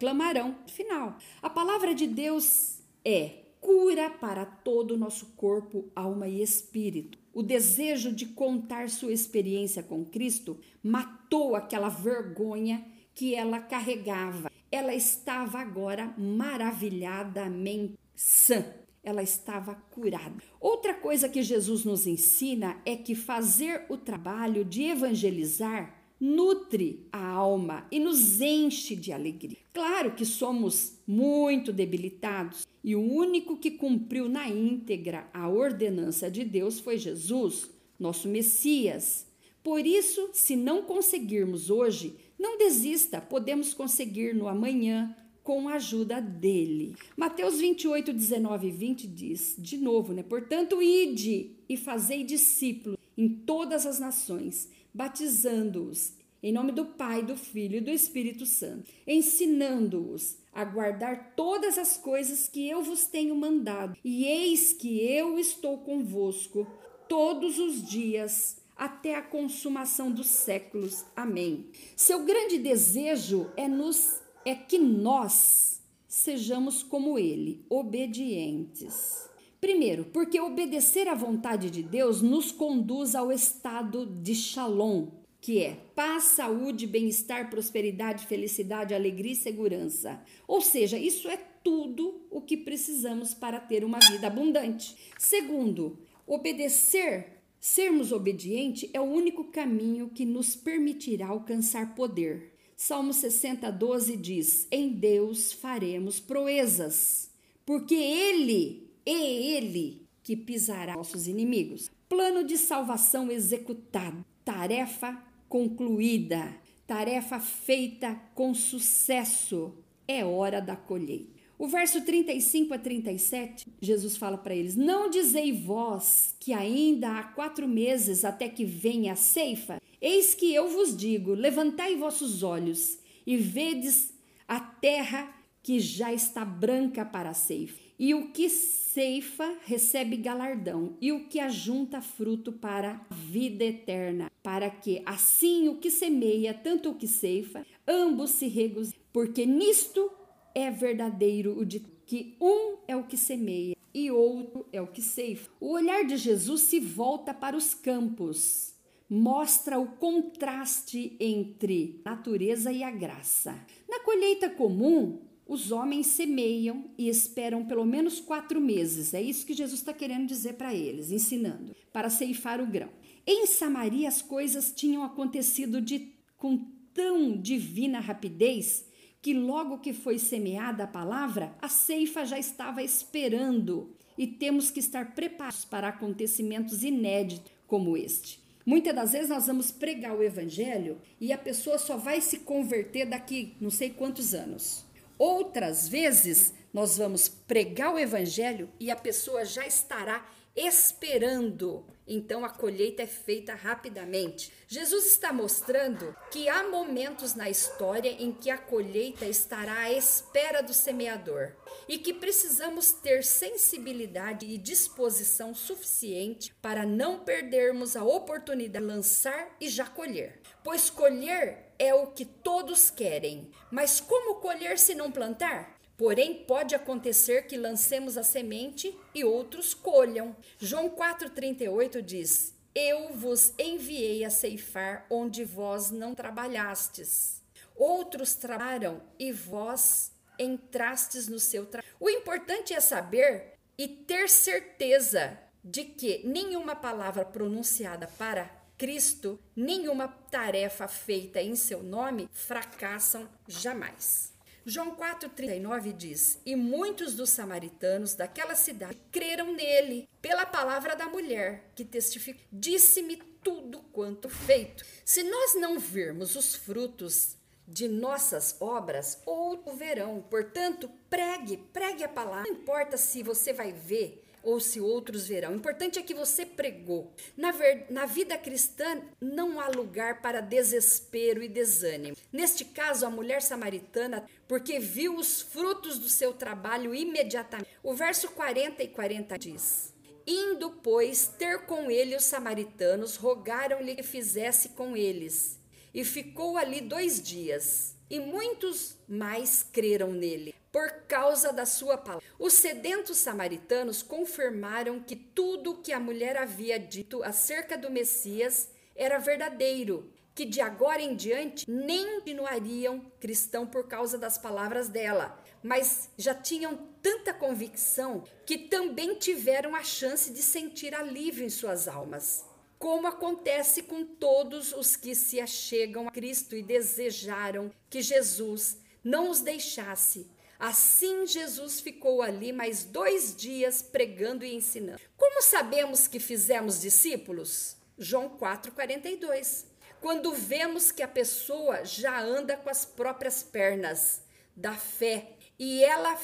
clamarão. 0.00 0.56
Final. 0.66 1.16
A 1.40 1.48
palavra 1.48 1.94
de 1.94 2.08
Deus 2.08 2.80
é 3.04 3.43
cura 3.64 4.10
para 4.10 4.44
todo 4.44 4.90
o 4.90 4.96
nosso 4.98 5.32
corpo, 5.36 5.90
alma 5.96 6.28
e 6.28 6.42
espírito. 6.42 7.18
O 7.32 7.42
desejo 7.42 8.12
de 8.12 8.26
contar 8.26 8.90
sua 8.90 9.10
experiência 9.10 9.82
com 9.82 10.04
Cristo 10.04 10.58
matou 10.82 11.56
aquela 11.56 11.88
vergonha 11.88 12.84
que 13.14 13.34
ela 13.34 13.60
carregava. 13.60 14.50
Ela 14.70 14.94
estava 14.94 15.60
agora 15.60 16.14
maravilhadamente 16.18 17.98
sã 18.14 18.62
ela 19.02 19.22
estava 19.22 19.74
curada. 19.74 20.42
Outra 20.58 20.94
coisa 20.94 21.28
que 21.28 21.42
Jesus 21.42 21.84
nos 21.84 22.06
ensina 22.06 22.80
é 22.86 22.96
que 22.96 23.14
fazer 23.14 23.84
o 23.90 23.98
trabalho 23.98 24.64
de 24.64 24.84
evangelizar 24.84 25.94
nutre 26.20 27.06
a 27.12 27.26
alma 27.26 27.86
e 27.90 27.98
nos 27.98 28.40
enche 28.40 28.96
de 28.96 29.12
alegria. 29.12 29.58
Claro 29.72 30.14
que 30.14 30.24
somos 30.24 30.98
muito 31.06 31.72
debilitados 31.72 32.66
e 32.82 32.94
o 32.94 33.00
único 33.00 33.56
que 33.56 33.72
cumpriu 33.72 34.28
na 34.28 34.48
íntegra 34.48 35.28
a 35.32 35.48
ordenança 35.48 36.30
de 36.30 36.44
Deus 36.44 36.80
foi 36.80 36.98
Jesus, 36.98 37.70
nosso 37.98 38.28
Messias. 38.28 39.26
Por 39.62 39.86
isso, 39.86 40.30
se 40.32 40.56
não 40.56 40.82
conseguirmos 40.82 41.70
hoje, 41.70 42.14
não 42.38 42.58
desista, 42.58 43.20
podemos 43.20 43.72
conseguir 43.72 44.34
no 44.34 44.46
amanhã, 44.46 45.16
com 45.44 45.68
a 45.68 45.74
ajuda 45.74 46.20
dele. 46.20 46.96
Mateus 47.16 47.58
28, 47.58 48.14
19 48.14 48.66
e 48.66 48.70
20 48.70 49.06
diz, 49.06 49.54
de 49.58 49.76
novo, 49.76 50.14
né? 50.14 50.22
Portanto, 50.22 50.82
ide 50.82 51.50
e 51.68 51.76
fazei 51.76 52.24
discípulos 52.24 52.98
em 53.16 53.28
todas 53.28 53.86
as 53.86 54.00
nações, 54.00 54.70
batizando-os 54.94 56.14
em 56.44 56.52
nome 56.52 56.72
do 56.72 56.84
Pai, 56.84 57.22
do 57.22 57.38
Filho 57.38 57.78
e 57.78 57.80
do 57.80 57.90
Espírito 57.90 58.44
Santo, 58.44 58.92
ensinando-os 59.06 60.36
a 60.52 60.62
guardar 60.62 61.32
todas 61.34 61.78
as 61.78 61.96
coisas 61.96 62.48
que 62.50 62.68
eu 62.68 62.82
vos 62.82 63.06
tenho 63.06 63.34
mandado. 63.34 63.96
E 64.04 64.26
eis 64.26 64.74
que 64.74 65.00
eu 65.00 65.38
estou 65.38 65.78
convosco 65.78 66.66
todos 67.08 67.58
os 67.58 67.82
dias 67.82 68.58
até 68.76 69.14
a 69.14 69.22
consumação 69.22 70.12
dos 70.12 70.26
séculos. 70.26 71.06
Amém. 71.16 71.64
Seu 71.96 72.26
grande 72.26 72.58
desejo 72.58 73.50
é 73.56 73.66
nos 73.66 74.20
é 74.44 74.54
que 74.54 74.76
nós 74.76 75.80
sejamos 76.06 76.82
como 76.82 77.18
ele, 77.18 77.64
obedientes. 77.70 79.30
Primeiro, 79.64 80.04
porque 80.12 80.38
obedecer 80.38 81.08
à 81.08 81.14
vontade 81.14 81.70
de 81.70 81.82
Deus 81.82 82.20
nos 82.20 82.52
conduz 82.52 83.14
ao 83.14 83.32
estado 83.32 84.04
de 84.04 84.34
shalom, 84.34 85.06
que 85.40 85.58
é 85.58 85.74
paz, 85.94 86.24
saúde, 86.24 86.86
bem-estar, 86.86 87.48
prosperidade, 87.48 88.26
felicidade, 88.26 88.92
alegria 88.92 89.32
e 89.32 89.34
segurança. 89.34 90.22
Ou 90.46 90.60
seja, 90.60 90.98
isso 90.98 91.30
é 91.30 91.38
tudo 91.38 92.26
o 92.30 92.42
que 92.42 92.58
precisamos 92.58 93.32
para 93.32 93.58
ter 93.58 93.86
uma 93.86 93.98
vida 94.00 94.26
abundante. 94.26 94.94
Segundo, 95.18 95.98
obedecer, 96.26 97.40
sermos 97.58 98.12
obedientes 98.12 98.90
é 98.92 99.00
o 99.00 99.04
único 99.04 99.44
caminho 99.44 100.10
que 100.10 100.26
nos 100.26 100.54
permitirá 100.54 101.28
alcançar 101.28 101.94
poder. 101.94 102.52
Salmo 102.76 103.14
60, 103.14 103.72
12 103.72 104.14
diz: 104.18 104.68
Em 104.70 104.90
Deus 104.90 105.54
faremos 105.54 106.20
proezas, 106.20 107.30
porque 107.64 107.94
Ele, 107.94 108.83
é 109.06 109.56
Ele 109.56 110.02
que 110.22 110.36
pisará 110.36 110.94
nossos 110.94 111.28
inimigos. 111.28 111.90
Plano 112.08 112.44
de 112.44 112.56
salvação 112.56 113.30
executado, 113.30 114.24
tarefa 114.44 115.22
concluída, 115.48 116.56
tarefa 116.86 117.38
feita 117.38 118.14
com 118.34 118.54
sucesso. 118.54 119.74
É 120.06 120.24
hora 120.24 120.60
da 120.60 120.76
colheita. 120.76 121.34
O 121.58 121.68
verso 121.68 122.04
35 122.04 122.74
a 122.74 122.78
37, 122.78 123.66
Jesus 123.80 124.16
fala 124.16 124.36
para 124.36 124.54
eles: 124.54 124.74
Não 124.74 125.08
dizei 125.08 125.52
vós 125.52 126.34
que 126.40 126.52
ainda 126.52 127.18
há 127.18 127.22
quatro 127.22 127.68
meses 127.68 128.24
até 128.24 128.48
que 128.48 128.64
venha 128.64 129.12
a 129.12 129.16
ceifa? 129.16 129.80
Eis 130.00 130.34
que 130.34 130.52
eu 130.52 130.68
vos 130.68 130.96
digo: 130.96 131.32
levantai 131.32 131.96
vossos 131.96 132.42
olhos 132.42 132.98
e 133.26 133.36
vedes 133.36 134.12
a 134.48 134.60
terra 134.60 135.32
que 135.62 135.80
já 135.80 136.12
está 136.12 136.44
branca 136.44 137.04
para 137.04 137.30
a 137.30 137.34
ceifa. 137.34 137.83
E 137.98 138.14
o 138.14 138.28
que 138.28 138.48
ceifa 138.48 139.56
recebe 139.64 140.16
galardão, 140.16 140.96
e 141.00 141.12
o 141.12 141.28
que 141.28 141.38
ajunta 141.38 142.00
fruto 142.00 142.52
para 142.52 143.00
a 143.08 143.14
vida 143.14 143.64
eterna, 143.64 144.30
para 144.42 144.68
que 144.68 145.02
assim 145.06 145.68
o 145.68 145.78
que 145.78 145.90
semeia, 145.90 146.52
tanto 146.52 146.90
o 146.90 146.94
que 146.94 147.06
ceifa, 147.06 147.64
ambos 147.86 148.30
se 148.30 148.48
regozijem, 148.48 149.00
porque 149.12 149.46
nisto 149.46 150.10
é 150.54 150.70
verdadeiro 150.70 151.58
o 151.58 151.64
de 151.64 151.80
que 152.06 152.36
um 152.40 152.76
é 152.86 152.96
o 152.96 153.04
que 153.04 153.16
semeia 153.16 153.76
e 153.94 154.10
outro 154.10 154.66
é 154.72 154.80
o 154.80 154.86
que 154.86 155.00
ceifa. 155.00 155.50
O 155.60 155.70
olhar 155.70 156.04
de 156.04 156.16
Jesus 156.16 156.62
se 156.62 156.80
volta 156.80 157.32
para 157.32 157.56
os 157.56 157.74
campos, 157.74 158.74
mostra 159.08 159.78
o 159.78 159.86
contraste 159.86 161.16
entre 161.20 162.00
natureza 162.04 162.72
e 162.72 162.82
a 162.82 162.90
graça. 162.90 163.54
Na 163.88 164.00
colheita 164.00 164.50
comum, 164.50 165.20
os 165.46 165.70
homens 165.70 166.06
semeiam 166.08 166.84
e 166.96 167.08
esperam 167.08 167.64
pelo 167.64 167.84
menos 167.84 168.20
quatro 168.20 168.60
meses. 168.60 169.12
É 169.12 169.20
isso 169.20 169.44
que 169.44 169.54
Jesus 169.54 169.80
está 169.80 169.92
querendo 169.92 170.26
dizer 170.26 170.54
para 170.54 170.74
eles, 170.74 171.10
ensinando, 171.10 171.74
para 171.92 172.08
ceifar 172.08 172.60
o 172.60 172.66
grão. 172.66 172.88
Em 173.26 173.46
Samaria, 173.46 174.08
as 174.08 174.20
coisas 174.22 174.72
tinham 174.72 175.02
acontecido 175.02 175.80
de, 175.80 176.12
com 176.36 176.66
tão 176.92 177.36
divina 177.36 178.00
rapidez 178.00 178.86
que 179.20 179.32
logo 179.32 179.78
que 179.78 179.94
foi 179.94 180.18
semeada 180.18 180.84
a 180.84 180.86
palavra, 180.86 181.56
a 181.60 181.68
ceifa 181.68 182.26
já 182.26 182.38
estava 182.38 182.82
esperando 182.82 183.94
e 184.18 184.26
temos 184.26 184.70
que 184.70 184.80
estar 184.80 185.14
preparados 185.14 185.64
para 185.64 185.88
acontecimentos 185.88 186.84
inéditos 186.84 187.50
como 187.66 187.96
este. 187.96 188.38
Muitas 188.66 188.94
das 188.94 189.12
vezes 189.12 189.28
nós 189.28 189.46
vamos 189.46 189.70
pregar 189.70 190.16
o 190.16 190.22
evangelho 190.22 190.98
e 191.20 191.32
a 191.32 191.38
pessoa 191.38 191.78
só 191.78 191.96
vai 191.96 192.20
se 192.20 192.40
converter 192.40 193.06
daqui 193.06 193.54
não 193.60 193.70
sei 193.70 193.90
quantos 193.90 194.34
anos. 194.34 194.84
Outras 195.18 195.88
vezes 195.88 196.52
nós 196.72 196.96
vamos 196.96 197.28
pregar 197.28 197.94
o 197.94 197.98
evangelho 197.98 198.68
e 198.80 198.90
a 198.90 198.96
pessoa 198.96 199.44
já 199.44 199.66
estará 199.66 200.26
esperando. 200.56 201.84
Então 202.06 202.44
a 202.44 202.50
colheita 202.50 203.02
é 203.02 203.06
feita 203.06 203.54
rapidamente. 203.54 204.52
Jesus 204.66 205.06
está 205.06 205.32
mostrando 205.32 206.14
que 206.30 206.48
há 206.48 206.64
momentos 206.64 207.34
na 207.34 207.48
história 207.48 208.10
em 208.10 208.32
que 208.32 208.50
a 208.50 208.58
colheita 208.58 209.24
estará 209.26 209.80
à 209.80 209.92
espera 209.92 210.62
do 210.62 210.74
semeador 210.74 211.52
e 211.88 211.98
que 211.98 212.12
precisamos 212.12 212.92
ter 212.92 213.24
sensibilidade 213.24 214.46
e 214.46 214.58
disposição 214.58 215.54
suficiente 215.54 216.54
para 216.60 216.84
não 216.84 217.20
perdermos 217.20 217.96
a 217.96 218.04
oportunidade 218.04 218.64
de 218.64 218.80
lançar 218.80 219.56
e 219.60 219.68
já 219.68 219.86
colher. 219.86 220.40
Pois 220.62 220.90
colher 220.90 221.72
é 221.78 221.94
o 221.94 222.08
que 222.08 222.24
todos 222.24 222.90
querem, 222.90 223.50
mas 223.70 224.00
como 224.00 224.36
colher 224.36 224.78
se 224.78 224.94
não 224.94 225.10
plantar? 225.10 225.73
Porém, 225.96 226.44
pode 226.44 226.74
acontecer 226.74 227.46
que 227.46 227.56
lancemos 227.56 228.16
a 228.16 228.22
semente 228.22 228.96
e 229.14 229.24
outros 229.24 229.74
colham. 229.74 230.34
João 230.58 230.90
4,38 230.90 232.02
diz: 232.02 232.54
Eu 232.74 233.14
vos 233.14 233.54
enviei 233.58 234.24
a 234.24 234.30
ceifar 234.30 235.06
onde 235.08 235.44
vós 235.44 235.90
não 235.90 236.14
trabalhastes. 236.14 237.42
Outros 237.76 238.34
trabalharam 238.34 239.00
e 239.18 239.32
vós 239.32 240.12
entrastes 240.38 241.28
no 241.28 241.38
seu 241.38 241.66
trabalho. 241.66 241.94
O 242.00 242.10
importante 242.10 242.74
é 242.74 242.80
saber 242.80 243.54
e 243.78 243.86
ter 243.86 244.28
certeza 244.28 245.38
de 245.62 245.84
que 245.84 246.26
nenhuma 246.26 246.76
palavra 246.76 247.24
pronunciada 247.24 248.06
para 248.18 248.50
Cristo, 248.76 249.38
nenhuma 249.54 250.08
tarefa 250.08 250.88
feita 250.88 251.40
em 251.40 251.54
seu 251.54 251.82
nome 251.82 252.28
fracassam 252.32 253.28
jamais. 253.46 254.33
João 254.66 254.96
4,39 254.96 255.92
diz: 255.92 256.38
E 256.44 256.56
muitos 256.56 257.14
dos 257.14 257.30
samaritanos 257.30 258.14
daquela 258.14 258.54
cidade 258.54 258.98
creram 259.12 259.52
nele, 259.52 260.08
pela 260.22 260.46
palavra 260.46 260.96
da 260.96 261.06
mulher, 261.06 261.70
que 261.74 261.84
testificou: 261.84 262.42
Disse-me 262.50 263.16
tudo 263.42 263.80
quanto 263.92 264.28
feito. 264.28 264.84
Se 265.04 265.22
nós 265.22 265.54
não 265.54 265.78
virmos 265.78 266.34
os 266.34 266.54
frutos 266.54 267.36
de 267.66 267.88
nossas 267.88 268.56
obras, 268.60 269.20
ou 269.24 269.62
o 269.64 269.74
verão. 269.74 270.22
Portanto, 270.28 270.90
pregue, 271.08 271.56
pregue 271.56 272.04
a 272.04 272.08
palavra. 272.08 272.50
Não 272.50 272.58
importa 272.58 272.96
se 272.96 273.22
você 273.22 273.52
vai 273.52 273.72
ver 273.72 274.23
ou 274.44 274.60
se 274.60 274.80
outros 274.80 275.26
verão. 275.26 275.52
O 275.52 275.56
importante 275.56 275.98
é 275.98 276.02
que 276.02 276.14
você 276.14 276.44
pregou. 276.44 277.12
Na, 277.36 277.50
ver, 277.50 277.86
na 277.90 278.06
vida 278.06 278.36
cristã 278.36 279.02
não 279.20 279.58
há 279.58 279.68
lugar 279.68 280.20
para 280.20 280.40
desespero 280.40 281.42
e 281.42 281.48
desânimo. 281.48 282.16
Neste 282.32 282.64
caso, 282.64 283.06
a 283.06 283.10
mulher 283.10 283.42
samaritana, 283.42 284.24
porque 284.46 284.78
viu 284.78 285.16
os 285.16 285.40
frutos 285.40 285.98
do 285.98 286.08
seu 286.08 286.32
trabalho 286.32 286.94
imediatamente. 286.94 287.70
O 287.82 287.94
verso 287.94 288.30
40 288.30 288.82
e 288.82 288.88
40 288.88 289.38
diz: 289.38 289.94
Indo, 290.26 290.70
pois, 290.82 291.26
ter 291.26 291.66
com 291.66 291.90
ele 291.90 292.14
os 292.14 292.24
samaritanos, 292.24 293.16
rogaram-lhe 293.16 293.96
que 293.96 294.02
fizesse 294.02 294.70
com 294.70 294.96
eles. 294.96 295.58
E 295.92 296.04
ficou 296.04 296.56
ali 296.56 296.80
dois 296.80 297.22
dias. 297.22 297.94
E 298.14 298.20
muitos 298.20 298.96
mais 299.08 299.66
creram 299.72 300.12
nele 300.12 300.54
por 300.70 300.88
causa 301.08 301.52
da 301.52 301.66
sua 301.66 301.98
palavra. 301.98 302.24
Os 302.38 302.52
sedentos 302.52 303.16
samaritanos 303.18 304.04
confirmaram 304.04 305.00
que 305.00 305.16
tudo 305.16 305.72
o 305.72 305.82
que 305.82 305.92
a 305.92 305.98
mulher 305.98 306.36
havia 306.36 306.78
dito 306.78 307.24
acerca 307.24 307.76
do 307.76 307.90
Messias 307.90 308.70
era 308.94 309.18
verdadeiro, 309.18 310.12
que 310.32 310.44
de 310.44 310.60
agora 310.60 311.02
em 311.02 311.16
diante 311.16 311.68
nem 311.68 312.20
continuariam 312.20 313.00
cristão 313.18 313.66
por 313.66 313.88
causa 313.88 314.16
das 314.16 314.38
palavras 314.38 314.88
dela, 314.88 315.36
mas 315.60 316.08
já 316.16 316.36
tinham 316.36 316.76
tanta 317.02 317.34
convicção 317.34 318.22
que 318.46 318.56
também 318.56 319.16
tiveram 319.16 319.74
a 319.74 319.82
chance 319.82 320.32
de 320.32 320.40
sentir 320.40 320.94
alívio 320.94 321.44
em 321.44 321.50
suas 321.50 321.88
almas. 321.88 322.44
Como 322.84 323.06
acontece 323.06 323.82
com 323.84 324.04
todos 324.04 324.74
os 324.74 324.94
que 324.94 325.14
se 325.14 325.40
achegam 325.40 326.06
a 326.06 326.10
Cristo 326.10 326.54
e 326.54 326.62
desejaram 326.62 327.72
que 327.88 328.02
Jesus 328.02 328.76
não 329.02 329.30
os 329.30 329.40
deixasse 329.40 330.30
Assim, 330.58 331.26
Jesus 331.26 331.80
ficou 331.80 332.20
ali 332.20 332.52
mais 332.52 332.84
dois 332.84 333.34
dias 333.34 333.80
pregando 333.80 334.44
e 334.44 334.54
ensinando. 334.54 335.00
Como 335.16 335.40
sabemos 335.40 336.06
que 336.06 336.20
fizemos 336.20 336.78
discípulos? 336.78 337.74
João 337.98 338.36
4,42. 338.38 339.64
Quando 340.00 340.34
vemos 340.34 340.92
que 340.92 341.02
a 341.02 341.08
pessoa 341.08 341.86
já 341.86 342.20
anda 342.20 342.54
com 342.54 342.68
as 342.68 342.84
próprias 342.84 343.42
pernas 343.42 344.20
da 344.54 344.74
fé 344.74 345.30
e 345.58 345.82
ela 345.82 346.18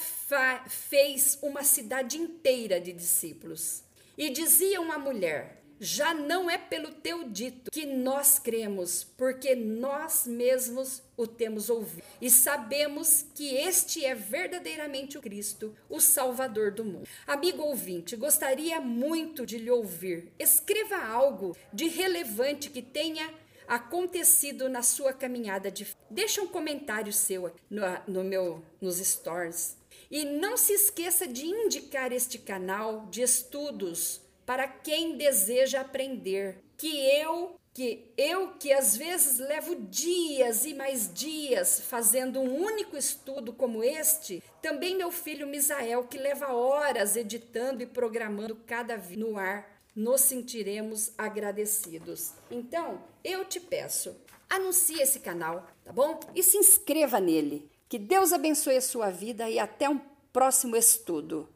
fez 0.68 1.38
uma 1.40 1.64
cidade 1.64 2.18
inteira 2.18 2.78
de 2.78 2.92
discípulos. 2.92 3.82
E 4.16 4.28
dizia 4.28 4.78
uma 4.78 4.98
mulher: 4.98 5.59
já 5.80 6.12
não 6.12 6.50
é 6.50 6.58
pelo 6.58 6.92
teu 6.92 7.24
dito 7.24 7.70
que 7.70 7.86
nós 7.86 8.38
cremos, 8.38 9.02
porque 9.16 9.54
nós 9.54 10.26
mesmos 10.26 11.02
o 11.16 11.26
temos 11.26 11.70
ouvido 11.70 12.04
e 12.20 12.30
sabemos 12.30 13.24
que 13.34 13.54
este 13.56 14.04
é 14.04 14.14
verdadeiramente 14.14 15.16
o 15.16 15.22
Cristo, 15.22 15.74
o 15.88 15.98
Salvador 16.00 16.70
do 16.70 16.84
mundo. 16.84 17.08
Amigo 17.26 17.62
ouvinte, 17.62 18.14
gostaria 18.14 18.80
muito 18.80 19.46
de 19.46 19.56
lhe 19.56 19.70
ouvir. 19.70 20.30
Escreva 20.38 20.96
algo 20.96 21.56
de 21.72 21.88
relevante 21.88 22.68
que 22.68 22.82
tenha 22.82 23.32
acontecido 23.66 24.68
na 24.68 24.82
sua 24.82 25.12
caminhada 25.12 25.70
de 25.70 25.86
deixa 26.10 26.42
um 26.42 26.48
comentário 26.48 27.12
seu 27.12 27.54
no, 27.70 27.82
no 28.06 28.24
meu 28.24 28.62
nos 28.80 28.96
stories 28.96 29.78
e 30.10 30.24
não 30.24 30.56
se 30.56 30.72
esqueça 30.72 31.26
de 31.26 31.46
indicar 31.46 32.12
este 32.12 32.36
canal 32.36 33.06
de 33.10 33.22
estudos 33.22 34.19
para 34.50 34.66
quem 34.66 35.16
deseja 35.16 35.80
aprender. 35.80 36.58
Que 36.76 36.88
eu, 37.20 37.54
que 37.72 38.10
eu 38.16 38.48
que 38.58 38.72
às 38.72 38.96
vezes 38.96 39.38
levo 39.38 39.76
dias 39.76 40.64
e 40.64 40.74
mais 40.74 41.08
dias 41.14 41.82
fazendo 41.82 42.40
um 42.40 42.60
único 42.60 42.96
estudo 42.96 43.52
como 43.52 43.84
este, 43.84 44.42
também 44.60 44.96
meu 44.96 45.12
filho 45.12 45.46
Misael 45.46 46.02
que 46.02 46.18
leva 46.18 46.52
horas 46.52 47.14
editando 47.14 47.80
e 47.80 47.86
programando 47.86 48.56
cada 48.66 48.96
vídeo 48.96 49.28
no 49.28 49.38
ar, 49.38 49.70
nos 49.94 50.22
sentiremos 50.22 51.12
agradecidos. 51.16 52.32
Então, 52.50 53.04
eu 53.22 53.44
te 53.44 53.60
peço, 53.60 54.16
anuncie 54.48 55.00
esse 55.00 55.20
canal, 55.20 55.64
tá 55.84 55.92
bom? 55.92 56.18
E 56.34 56.42
se 56.42 56.56
inscreva 56.56 57.20
nele. 57.20 57.70
Que 57.88 58.00
Deus 58.00 58.32
abençoe 58.32 58.78
a 58.78 58.80
sua 58.80 59.10
vida 59.10 59.48
e 59.48 59.60
até 59.60 59.88
um 59.88 60.00
próximo 60.32 60.74
estudo. 60.74 61.48